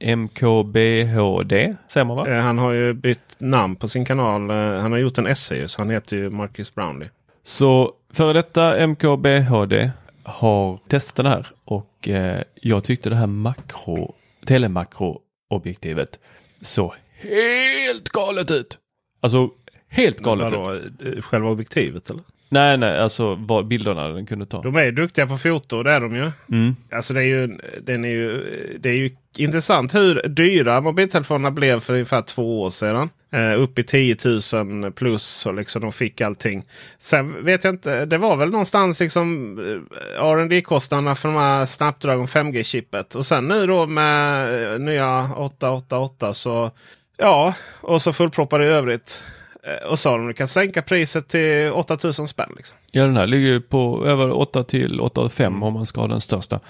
eh, 0.00 0.16
MKBHD, 0.16 1.74
säger 1.88 2.04
man 2.04 2.16
va? 2.16 2.28
Eh, 2.28 2.40
han 2.40 2.58
har 2.58 2.72
ju 2.72 2.92
bytt 2.92 3.34
namn 3.38 3.76
på 3.76 3.88
sin 3.88 4.04
kanal. 4.04 4.50
Eh, 4.50 4.56
han 4.56 4.92
har 4.92 4.98
gjort 4.98 5.18
en 5.18 5.26
essay 5.26 5.68
så 5.68 5.80
han 5.80 5.90
heter 5.90 6.16
ju 6.16 6.30
Marcus 6.30 6.74
Brownlee. 6.74 7.10
Så 7.44 7.92
före 8.12 8.32
detta 8.32 8.86
MKBHD 8.86 9.90
har 10.22 10.78
testat 10.88 11.16
den 11.16 11.26
här 11.26 11.46
och 11.64 12.08
eh, 12.08 12.42
jag 12.54 12.84
tyckte 12.84 13.10
det 13.10 13.16
här 13.16 13.26
makro, 13.26 14.14
telemakroobjektivet 14.46 16.18
så 16.62 16.94
helt 17.18 18.08
galet 18.08 18.50
ut. 18.50 18.78
Alltså 19.20 19.50
helt 19.88 20.20
galet 20.20 20.52
ut. 20.52 20.58
Vadå, 20.58 20.74
eh, 21.04 21.22
själva 21.22 21.48
objektivet 21.50 22.10
eller? 22.10 22.22
Nej, 22.50 22.78
nej, 22.78 22.98
alltså 22.98 23.34
vad 23.34 23.66
bilderna 23.66 24.08
den 24.08 24.26
kunde 24.26 24.46
ta. 24.46 24.62
De 24.62 24.76
är 24.76 24.92
duktiga 24.92 25.26
på 25.26 25.38
foto, 25.38 25.82
det 25.82 25.92
är 25.92 26.00
de 26.00 26.16
ju. 26.16 26.30
Mm. 26.50 26.76
Alltså 26.92 27.14
det 27.14 27.20
är 27.20 27.26
ju, 27.26 27.58
den 27.82 28.04
är 28.04 28.08
ju, 28.08 28.42
det 28.80 28.88
är 28.88 28.94
ju 28.94 29.10
intressant 29.36 29.94
hur 29.94 30.28
dyra 30.28 30.80
mobiltelefonerna 30.80 31.50
blev 31.50 31.80
för 31.80 31.92
ungefär 31.92 32.22
två 32.22 32.62
år 32.62 32.70
sedan. 32.70 33.10
Eh, 33.30 33.60
upp 33.60 33.78
i 33.78 33.84
10 33.84 34.16
000 34.52 34.92
plus 34.92 35.46
och 35.46 35.54
liksom 35.54 35.82
de 35.82 35.92
fick 35.92 36.20
allting. 36.20 36.64
Sen 36.98 37.44
vet 37.44 37.64
jag 37.64 37.74
inte, 37.74 38.04
det 38.04 38.18
var 38.18 38.36
väl 38.36 38.50
någonstans 38.50 39.00
liksom 39.00 39.58
eh, 39.58 40.24
rd 40.24 40.64
kostnaderna 40.64 41.14
för 41.14 41.28
de 41.28 41.38
här 41.38 41.66
Snapdragon 41.66 42.26
5G-chippet. 42.26 43.14
Och 43.14 43.26
sen 43.26 43.48
nu 43.48 43.66
då 43.66 43.86
med 43.86 44.72
eh, 44.72 44.78
nya 44.78 45.34
888 45.36 46.34
så 46.34 46.70
ja, 47.18 47.54
och 47.80 48.02
så 48.02 48.12
fullproppade 48.12 48.64
i 48.64 48.68
övrigt. 48.68 49.22
Eh, 49.62 49.88
Och 49.88 49.98
sa 49.98 50.16
de 50.16 50.22
att 50.22 50.28
du 50.30 50.34
kan 50.34 50.48
sänka 50.48 50.82
priset 50.82 51.28
till 51.28 51.70
8000 51.72 52.28
spänn. 52.28 52.52
Liksom. 52.56 52.78
Ja, 52.90 53.02
den 53.04 53.16
här 53.16 53.26
ligger 53.26 53.48
ju 53.48 53.60
på 53.60 54.06
över 54.06 54.30
8 54.30 54.64
till 54.64 55.00
8,5 55.00 55.62
om 55.64 55.72
man 55.74 55.86
ska 55.86 56.00
ha 56.00 56.08
den 56.08 56.20
största. 56.20 56.60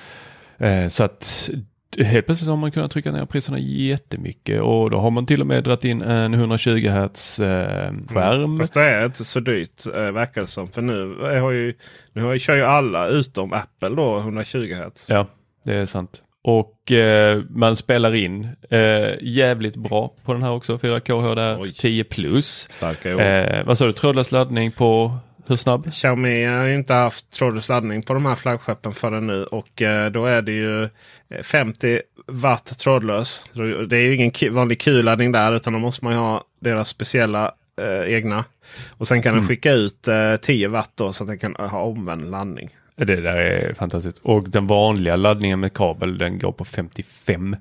Eh, 0.59 0.89
så 0.89 1.05
att 1.05 1.51
helt 1.99 2.27
plötsligt 2.27 2.49
har 2.51 2.57
man 2.57 2.73
kunnat 2.73 2.91
trycka 2.91 3.13
ner 3.13 3.25
priserna 3.27 3.59
jättemycket 3.59 4.61
och 4.63 4.91
då 4.91 4.99
har 4.99 5.11
man 5.11 5.27
till 5.27 5.41
och 5.41 5.47
med 5.47 5.65
dragit 5.65 5.85
in 5.85 6.03
en 6.03 6.35
120 6.35 6.89
Hz 6.89 7.41
eh, 7.41 7.93
skärm. 8.09 8.59
Fast 8.59 8.75
det 8.75 8.83
är 8.83 9.05
inte 9.05 9.25
så 9.25 9.41
dyrt 9.41 9.87
eh, 9.87 9.93
verkar 9.93 10.41
det 10.41 10.47
som. 10.47 10.69
För 10.71 10.83
nu, 10.83 11.15
har 11.41 11.51
ju, 11.51 11.75
nu 12.13 12.23
har 12.23 12.33
ju, 12.33 12.39
kör 12.39 12.57
ju 12.57 12.63
alla 12.65 13.07
utom 13.07 13.53
Apple 13.53 13.89
då 13.89 14.19
120 14.19 14.75
Hz. 14.75 15.07
Ja, 15.09 15.27
det 15.65 15.75
är 15.75 15.87
sant. 15.87 16.23
Och 16.45 16.93
eh, 16.93 17.43
man 17.51 17.77
spelar 17.77 18.15
in 18.15 18.49
eh, 18.71 19.11
jävligt 19.21 19.77
bra 19.77 20.15
på 20.25 20.33
den 20.33 20.43
här 20.43 20.53
också. 20.53 20.77
4K 20.77 21.21
HDR 21.21 21.63
Oj. 21.63 21.73
10 21.73 22.05
plus. 22.05 22.69
Starka. 22.71 23.11
Eh, 23.11 23.67
vad 23.67 23.79
sa 23.79 23.87
du, 23.87 23.93
trådlös 23.93 24.33
laddning 24.33 24.71
på 24.71 25.19
hur 25.47 25.57
snabb? 25.57 25.93
Xiaomi 25.93 26.45
har 26.45 26.65
ju 26.65 26.75
inte 26.75 26.95
haft 26.95 27.31
trådlös 27.31 27.69
laddning 27.69 28.03
på 28.03 28.15
de 28.15 28.27
här 28.27 28.35
flaggskeppen 28.35 28.95
förrän 28.95 29.27
nu. 29.27 29.45
Och 29.45 29.83
eh, 29.83 30.11
då 30.11 30.27
är 30.27 30.43
det 30.43 30.53
ju 30.53 30.83
eh, 30.85 31.43
50 31.43 32.01
watt 32.27 32.79
trådlös. 32.79 33.45
Det 33.89 33.97
är 33.97 34.01
ju 34.01 34.15
ingen 34.15 34.55
vanlig 34.55 34.81
Q-laddning 34.81 35.33
där 35.33 35.53
utan 35.53 35.73
då 35.73 35.79
måste 35.79 36.05
man 36.05 36.15
ju 36.15 36.19
ha 36.19 36.45
deras 36.61 36.89
speciella 36.89 37.53
eh, 37.81 38.15
egna. 38.15 38.45
Och 38.89 39.09
sen 39.09 39.23
kan 39.23 39.35
den 39.35 39.49
skicka 39.49 39.73
ut 39.73 40.09
eh, 40.09 40.37
10 40.37 40.69
watt 40.69 40.93
då 40.95 41.13
så 41.13 41.25
att 41.25 41.29
den 41.29 41.39
kan 41.39 41.55
ha 41.55 41.83
omvänd 41.83 42.31
laddning. 42.31 42.71
Det 42.99 43.21
där 43.21 43.37
är 43.37 43.75
fantastiskt. 43.75 44.19
Och 44.23 44.49
den 44.51 44.67
vanliga 44.67 45.17
laddningen 45.17 45.61
med 45.61 45.73
kabel 45.73 46.19
den 46.19 46.39
går 46.39 46.53
på 46.53 46.65
55. 46.65 47.57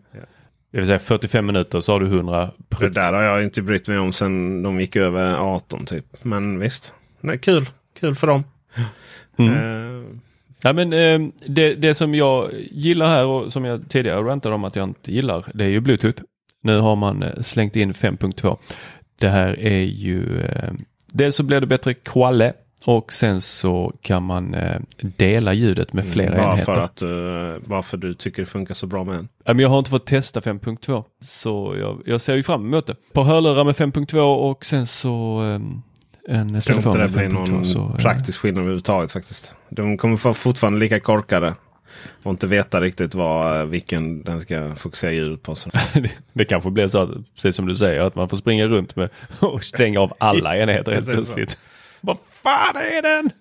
Det 0.72 0.78
vill 0.78 0.88
säga 0.88 1.00
45 1.00 1.46
minuter 1.46 1.80
så 1.82 1.92
har 1.92 2.00
du 2.00 2.06
100 2.08 2.50
Det 2.58 2.76
prutt. 2.76 2.94
där 2.94 3.14
har 3.14 3.22
jag 3.22 3.44
inte 3.44 3.62
brytt 3.62 3.88
mig 3.88 3.98
om 3.98 4.14
sen 4.14 4.64
de 4.64 4.80
gick 4.80 4.96
över 4.96 5.36
18 5.36 5.86
typ. 5.86 6.06
Men 6.24 6.60
visst, 6.60 6.94
Nej, 7.22 7.38
kul. 7.40 7.66
Kul 8.00 8.16
för 8.16 8.28
dem. 8.28 8.44
Mm. 9.38 9.54
Eh, 9.54 10.04
Ja, 10.64 10.74
men, 10.74 10.94
eh, 10.94 11.20
det, 11.46 11.76
det 11.76 11.94
som 11.96 12.16
jag 12.16 12.50
gillar 12.72 13.08
här 13.08 13.26
och 13.26 13.54
som 13.54 13.66
jag 13.66 13.90
tidigare 13.90 14.22
rantade 14.22 14.56
om 14.56 14.64
att 14.64 14.76
jag 14.76 14.84
inte 14.90 15.12
gillar 15.14 15.46
det 15.54 15.64
är 15.66 15.70
ju 15.70 15.80
Bluetooth. 15.80 16.22
Nu 16.64 16.80
har 16.80 16.96
man 16.96 17.24
eh, 17.24 17.42
slängt 17.42 17.76
in 17.76 17.92
5.2. 17.94 18.58
Det 19.20 19.30
här 19.30 19.60
är 19.60 19.82
ju 19.84 20.42
eh, 20.42 20.72
dels 21.12 21.36
så 21.36 21.44
blir 21.44 21.60
det 21.62 21.68
bättre 21.68 21.94
qualle 21.94 22.54
och 22.86 23.14
sen 23.14 23.42
så 23.42 23.94
kan 24.02 24.24
man 24.24 24.54
eh, 24.54 24.82
dela 25.00 25.54
ljudet 25.54 25.94
med 25.94 26.08
flera 26.08 26.38
bara 26.38 26.52
enheter. 26.52 26.74
för 26.74 26.82
att 26.82 27.02
varför 27.68 27.98
du 27.98 28.14
tycker 28.14 28.42
det 28.42 28.46
funkar 28.46 28.74
så 28.74 28.88
bra 28.88 29.04
med 29.04 29.16
en. 29.16 29.28
Ja, 29.44 29.54
men 29.54 29.60
jag 29.60 29.70
har 29.70 29.80
inte 29.80 29.92
fått 29.92 30.06
testa 30.06 30.40
5.2 30.40 31.04
så 31.22 31.76
jag, 31.80 32.02
jag 32.06 32.22
ser 32.22 32.36
ju 32.36 32.44
fram 32.44 32.66
emot 32.66 32.88
det. 32.88 32.96
På 33.14 33.24
hörlurar 33.24 33.64
med 33.64 33.76
5.2 33.76 34.36
och 34.36 34.66
sen 34.66 34.88
så 34.88 35.44
eh, 35.44 35.62
en 36.28 36.54
Jag 36.54 36.64
tror 36.64 36.76
telefon 36.76 37.02
inte 37.02 37.18
med 37.18 37.28
det 37.28 37.30
blir 37.30 37.40
5.2. 37.40 37.52
någon 37.52 37.66
så, 37.66 37.80
eh, 37.80 37.96
praktisk 37.96 38.40
skillnad 38.40 38.62
överhuvudtaget 38.62 39.12
faktiskt. 39.12 39.54
De 39.70 39.98
kommer 39.98 40.18
få 40.18 40.34
fortfarande 40.34 40.80
lika 40.80 41.00
korkade. 41.00 41.56
Och 42.24 42.32
inte 42.32 42.48
veta 42.48 42.82
riktigt 42.82 43.16
vad, 43.16 43.60
eh, 43.60 43.66
vilken 43.66 44.24
den 44.24 44.42
ska 44.42 44.76
fokusera 44.76 45.12
ljudet 45.12 45.44
på. 45.44 45.56
Det, 45.94 46.12
det 46.34 46.46
kanske 46.46 46.72
blir 46.72 46.88
så, 46.88 47.00
att, 47.00 47.10
precis 47.36 47.56
som 47.56 47.66
du 47.66 47.76
säger, 47.76 48.02
att 48.02 48.16
man 48.16 48.30
får 48.30 48.38
springa 48.38 48.66
runt 48.66 48.96
med 48.96 49.10
och 49.40 49.64
stänga 49.64 50.00
av 50.00 50.14
alla 50.18 50.58
enheter 50.62 50.92
helt 50.92 51.06
så. 51.06 51.12
plötsligt. 51.12 51.58
Fan 52.48 52.76
är 52.76 53.02
den? 53.02 53.32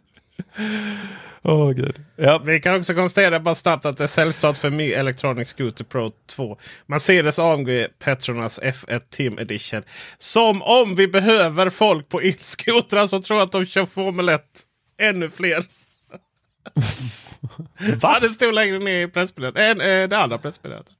Åh 1.42 1.70
gud. 1.70 2.04
Ja. 2.16 2.38
Vi 2.38 2.60
kan 2.60 2.74
också 2.74 2.94
konstatera 2.94 3.40
bara 3.40 3.54
snabbt 3.54 3.86
att 3.86 3.98
det 3.98 4.04
är 4.04 4.08
säljstart 4.08 4.56
för 4.56 4.70
Mi 4.70 4.92
Electronic 4.92 5.48
Scooter 5.48 5.84
Pro 5.84 6.12
2. 6.26 6.58
Mercedes 6.86 7.38
AMG 7.38 7.86
Petronas 7.98 8.60
F1 8.60 9.00
Team 9.10 9.38
Edition. 9.38 9.82
Som 10.18 10.62
om 10.62 10.94
vi 10.94 11.08
behöver 11.08 11.70
folk 11.70 12.08
på 12.08 12.20
elskotrar 12.20 13.06
så 13.06 13.22
tror 13.22 13.42
att 13.42 13.52
de 13.52 13.66
kör 13.66 13.86
Formel 13.86 14.28
1. 14.28 14.42
Ännu 14.98 15.30
fler. 15.30 15.64
Va? 18.00 18.18
Det 18.20 18.30
stod 18.30 18.54
längre 18.54 18.78
ner 18.78 19.06
i 19.06 19.08
pressmeddelandet. 19.08 19.86
Äh, 19.86 20.08
det 20.08 20.18
andra 20.18 20.38
pressmeddelandet. 20.38 20.92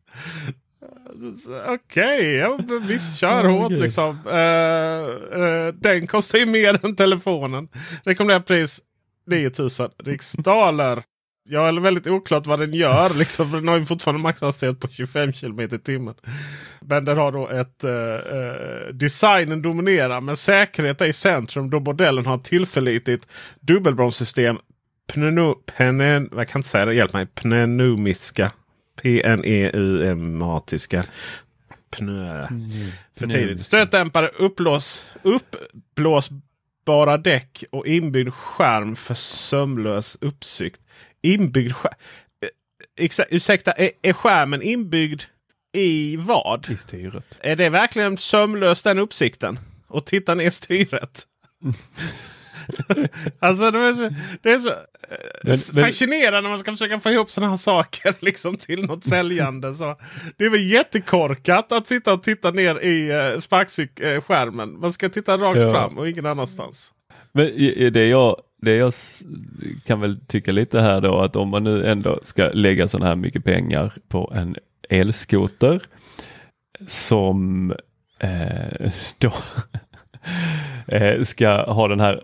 Okej, 1.67 2.47
okay, 2.47 2.79
visst 2.79 3.19
kör 3.19 3.47
oh, 3.47 3.51
hårt 3.51 3.73
liksom. 3.73 4.19
Uh, 4.27 5.41
uh, 5.41 5.75
den 5.75 6.07
kostar 6.07 6.39
ju 6.39 6.47
mer 6.47 6.79
än 6.87 6.97
telefonen. 6.97 7.69
Rekommenderat 8.05 8.47
pris 8.47 8.81
9000 9.27 9.91
riksdaler. 10.05 11.03
Ja, 11.49 11.69
eller 11.69 11.81
väldigt 11.81 12.07
oklart 12.07 12.47
vad 12.47 12.59
den 12.59 12.75
gör. 12.75 13.15
Liksom, 13.15 13.51
för 13.51 13.57
den 13.57 13.69
har 13.69 13.79
ju 13.79 13.85
fortfarande 13.85 14.23
maxhastighet 14.23 14.81
på 14.81 14.89
25 14.89 15.33
km 15.33 15.61
i 15.61 15.69
timmen. 15.69 16.15
Men 16.81 17.05
den 17.05 17.19
har 17.19 17.33
då 17.33 17.49
ett 17.49 17.85
uh, 17.85 18.95
designen 18.95 19.63
dominerar 19.63 20.21
men 20.21 20.37
säkerhet 20.37 21.01
är 21.01 21.07
i 21.07 21.13
centrum 21.13 21.71
då 21.71 21.81
modellen 21.81 22.27
har 22.27 22.39
tillförlitligt 22.39 23.29
dubbelbromssystem. 23.61 24.59
Pneu, 25.13 25.55
pnen, 25.67 26.31
jag 26.37 26.49
kan 26.49 26.59
inte 26.59 26.69
säga 26.69 26.85
det, 26.85 26.95
hjälp 26.95 27.13
mig. 27.13 27.27
Pneumiska 27.27 28.53
P-N-E-U-M-atiska. 29.03 31.05
Pnö. 31.91 32.49
För 33.17 33.27
tidigt. 33.27 33.61
Stötdämpare, 33.61 34.29
uppblås, 34.29 35.07
uppblåsbara 35.23 37.17
däck 37.17 37.65
och 37.71 37.87
inbyggd 37.87 38.35
skärm 38.35 38.97
för 38.97 39.15
sömlös 39.15 40.19
uppsikt. 40.21 40.81
Inbyggd 41.23 41.73
skärm. 41.73 41.95
Eh, 42.97 43.27
ursäkta, 43.31 43.73
är, 43.73 43.91
är 44.03 44.13
skärmen 44.13 44.63
inbyggd 44.63 45.23
i 45.73 46.17
vad? 46.17 46.71
I 46.71 46.77
styret. 46.77 47.39
Är 47.41 47.57
det 47.57 47.69
verkligen 47.69 48.17
sömlöst 48.17 48.85
den 48.85 48.99
uppsikten? 48.99 49.59
Och 49.87 50.07
titta 50.07 50.35
ner 50.35 50.51
styret? 50.51 51.27
alltså 53.39 53.71
det 53.71 53.79
är 53.79 53.95
så, 53.95 54.11
det 54.43 54.51
är 54.53 54.59
så 54.59 54.71
men, 55.75 55.85
fascinerande 55.85 56.41
när 56.41 56.49
man 56.49 56.59
ska 56.59 56.71
försöka 56.71 57.01
få 57.01 57.11
ihop 57.11 57.31
sådana 57.31 57.51
här 57.51 57.57
saker 57.57 58.15
liksom 58.21 58.57
till 58.57 58.83
något 58.83 59.05
säljande. 59.05 59.75
Så 59.75 59.97
det 60.37 60.45
är 60.45 60.51
väl 60.51 60.71
jättekorkat 60.71 61.73
att 61.73 61.89
sitta 61.89 62.13
och 62.13 62.23
titta 62.23 62.51
ner 62.51 62.85
i 62.85 63.13
uh, 63.13 63.41
sparkskärmen. 63.41 64.81
Man 64.81 64.93
ska 64.93 65.09
titta 65.09 65.37
rakt 65.37 65.61
ja. 65.61 65.71
fram 65.71 65.99
och 65.99 66.09
ingen 66.09 66.27
annanstans. 66.27 66.93
Men 67.33 67.47
det 67.93 68.07
jag, 68.07 68.37
det 68.63 68.75
jag 68.75 68.93
kan 69.87 70.01
väl 70.01 70.21
tycka 70.27 70.53
lite 70.53 70.81
här 70.81 71.01
då 71.01 71.19
att 71.19 71.37
om 71.37 71.49
man 71.49 71.65
nu 71.65 71.87
ändå 71.87 72.21
ska 72.23 72.51
lägga 72.53 72.89
så 72.89 73.05
här 73.05 73.17
mycket 73.17 73.45
pengar 73.45 73.93
på 74.09 74.33
en 74.35 74.57
elskoter 74.89 75.83
som 76.87 77.71
eh, 78.19 78.91
då 79.19 79.33
eh, 80.87 81.23
ska 81.23 81.73
ha 81.73 81.89
den 81.89 82.01
här 82.01 82.23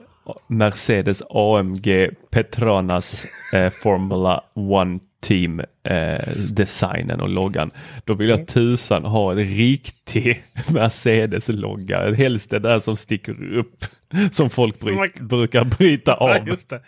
Mercedes 0.49 1.23
AMG 1.31 2.17
Petronas 2.31 3.27
eh, 3.53 3.71
Formula 3.71 4.45
One 4.55 5.01
Team 5.23 5.63
eh, 5.83 6.29
designen 6.51 7.21
och 7.21 7.29
loggan. 7.29 7.71
Då 8.05 8.15
vill 8.15 8.29
jag 8.29 8.39
mm. 8.39 8.47
tusan 8.47 9.05
ha 9.05 9.33
en 9.33 9.39
riktig 9.39 10.43
Mercedes-logga. 10.73 12.15
Helst 12.15 12.51
det 12.51 12.59
där 12.59 12.81
som 12.81 12.97
sticker 12.97 13.55
upp 13.55 13.85
som 14.33 14.51
folk 14.51 14.81
bry 14.81 14.95
man... 14.95 15.09
brukar 15.21 15.65
bryta 15.65 16.15
av. 16.15 16.31
Ja, 16.47 16.79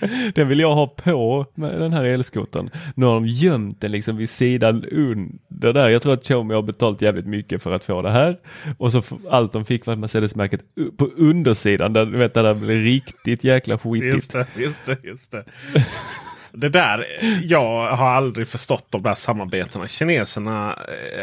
den 0.34 0.48
vill 0.48 0.60
jag 0.60 0.74
ha 0.74 0.86
på 0.86 1.46
med 1.54 1.80
den 1.80 1.92
här 1.92 2.04
elskotern. 2.04 2.70
Nu 2.94 3.06
har 3.06 3.14
de 3.14 3.26
gömt 3.26 3.80
den 3.80 3.90
liksom 3.90 4.16
vid 4.16 4.30
sidan 4.30 4.84
under 4.84 5.72
där. 5.72 5.88
Jag 5.88 6.02
tror 6.02 6.12
att 6.12 6.22
Xiaomi 6.22 6.54
har 6.54 6.62
betalt 6.62 7.02
jävligt 7.02 7.26
mycket 7.26 7.62
för 7.62 7.72
att 7.72 7.84
få 7.84 8.02
det 8.02 8.10
här. 8.10 8.38
Och 8.78 8.92
så 8.92 9.02
allt 9.30 9.52
de 9.52 9.64
fick 9.64 9.86
var 9.86 9.96
Mercedes-märket 9.96 10.60
på 10.96 11.04
undersidan 11.16 11.92
där, 11.92 12.06
du 12.06 12.18
vet, 12.18 12.34
där 12.34 12.42
det 12.42 12.54
blir 12.54 12.80
riktigt 12.80 13.44
jäkla 13.44 13.78
skitigt. 13.78 14.14
Just 14.14 14.32
det, 14.32 14.46
just 14.56 14.86
det, 14.86 14.96
just 15.02 15.30
det. 15.30 15.44
Det 16.56 16.68
där, 16.68 17.06
jag 17.42 17.96
har 17.96 18.10
aldrig 18.10 18.48
förstått 18.48 18.86
de 18.90 19.02
där 19.02 19.14
samarbetena. 19.14 19.86
Kineserna 19.86 20.78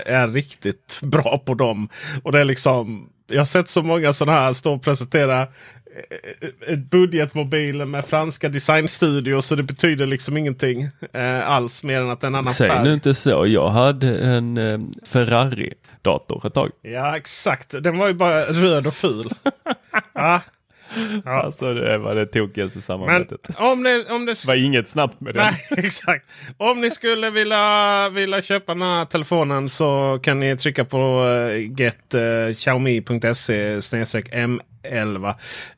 är 0.06 0.28
riktigt 0.28 1.00
bra 1.02 1.38
på 1.46 1.54
dem. 1.54 1.90
Och 2.24 2.32
det 2.32 2.40
är 2.40 2.46
liksom, 2.46 3.10
jag 3.28 3.38
har 3.40 3.46
sett 3.46 3.70
så 3.70 3.82
många 3.84 4.14
sådana 4.14 4.40
här 4.40 4.54
stå 4.54 4.74
och 4.74 4.84
presentera 4.84 5.48
ett 6.68 6.90
budgetmobil 6.90 7.86
med 7.86 8.06
franska 8.06 8.50
designstudios. 8.50 9.46
Så 9.46 9.56
det 9.56 9.64
betyder 9.64 10.06
liksom 10.06 10.38
ingenting 10.38 10.90
eh, 11.14 11.50
alls 11.50 11.84
mer 11.84 12.02
än 12.02 12.10
att 12.10 12.24
en 12.24 12.36
annan 12.36 12.54
Säg 12.54 12.70
färg. 12.70 12.84
nu 12.84 12.94
inte 12.94 13.16
så. 13.16 13.48
Jag 13.48 13.70
hade 13.70 14.18
en 14.20 14.58
eh, 14.58 14.80
Ferrari-dator 15.06 16.48
ett 16.48 16.54
tag. 16.54 16.72
Ja 16.82 17.18
exakt. 17.18 17.84
Den 17.84 17.98
var 17.98 18.08
ju 18.08 18.14
bara 18.14 18.44
röd 18.44 18.88
och 18.88 18.94
ful. 18.94 19.34
ja. 20.14 20.42
Ja. 21.26 21.42
Alltså 21.42 21.74
det 21.74 21.98
var 21.98 22.16
det 22.16 22.26
tokigaste 22.26 22.82
samarbetet. 22.82 23.50
Men 23.50 23.68
om 23.68 23.84
det, 23.84 24.06
om 24.10 24.26
det... 24.26 24.32
det 24.32 24.48
var 24.48 24.56
inget 24.56 24.90
snabbt 24.90 25.22
med 25.22 25.34
det. 25.34 25.42
Nej, 25.42 25.68
exakt. 25.86 26.26
Om 26.58 26.82
ni 26.82 26.92
skulle 26.92 27.30
vilja, 27.30 28.10
vilja 28.10 28.42
köpa 28.42 28.74
den 28.74 28.82
här 28.82 29.06
telefonen 29.06 29.70
så 29.70 30.20
kan 30.24 30.40
ni 30.40 30.58
trycka 30.58 30.86
på 30.86 31.24
uh, 31.24 31.80
get 31.80 32.16
uh, 32.16 32.54
xiaomi.se 32.54 33.80
M11. 33.80 35.34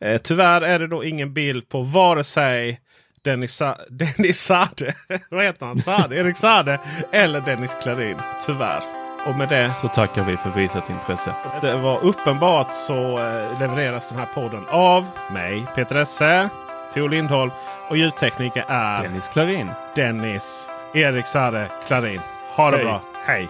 Uh, 0.06 0.18
tyvärr 0.18 0.62
är 0.62 0.80
det 0.80 0.88
då 0.88 1.04
ingen 1.04 1.34
bild 1.34 1.70
på 1.70 1.82
vare 1.82 2.24
sig 2.24 2.80
Dennis, 3.24 3.56
Sa 3.56 3.78
Dennis 3.90 4.40
Sade, 4.40 4.96
vad 5.30 5.46
heter 5.46 5.66
han? 5.66 5.80
Sade, 5.80 6.16
Erik 6.16 6.38
Sade 6.38 6.80
eller 7.12 7.42
Dennis 7.42 7.78
Klarin. 7.84 8.18
Tyvärr. 8.46 9.03
Och 9.26 9.36
med 9.36 9.50
det 9.50 9.72
så 9.82 9.88
tackar 9.88 10.24
vi 10.24 10.38
för 10.38 10.50
visat 10.50 10.90
intresse. 10.90 11.34
Det 11.62 11.76
var 11.76 12.04
uppenbart 12.06 12.74
så 12.74 13.20
eh, 13.20 13.60
levereras 13.60 14.08
den 14.08 14.18
här 14.18 14.28
podden 14.34 14.66
av 14.70 15.06
mig, 15.32 15.66
Peter 15.76 15.96
Esse, 15.96 16.50
Theo 16.94 17.08
Lindholm 17.08 17.52
och 17.90 17.98
ljudtekniker 17.98 18.66
är 18.68 19.04
Dennis 19.04 19.28
Klarin. 19.28 19.72
Dennis 19.96 20.70
Erik 20.94 21.26
Sade 21.26 21.68
Klarin. 21.88 22.22
Ha 22.56 22.72
det 22.72 22.78
Hej. 22.78 22.86
bra. 22.86 23.02
Hej! 23.26 23.50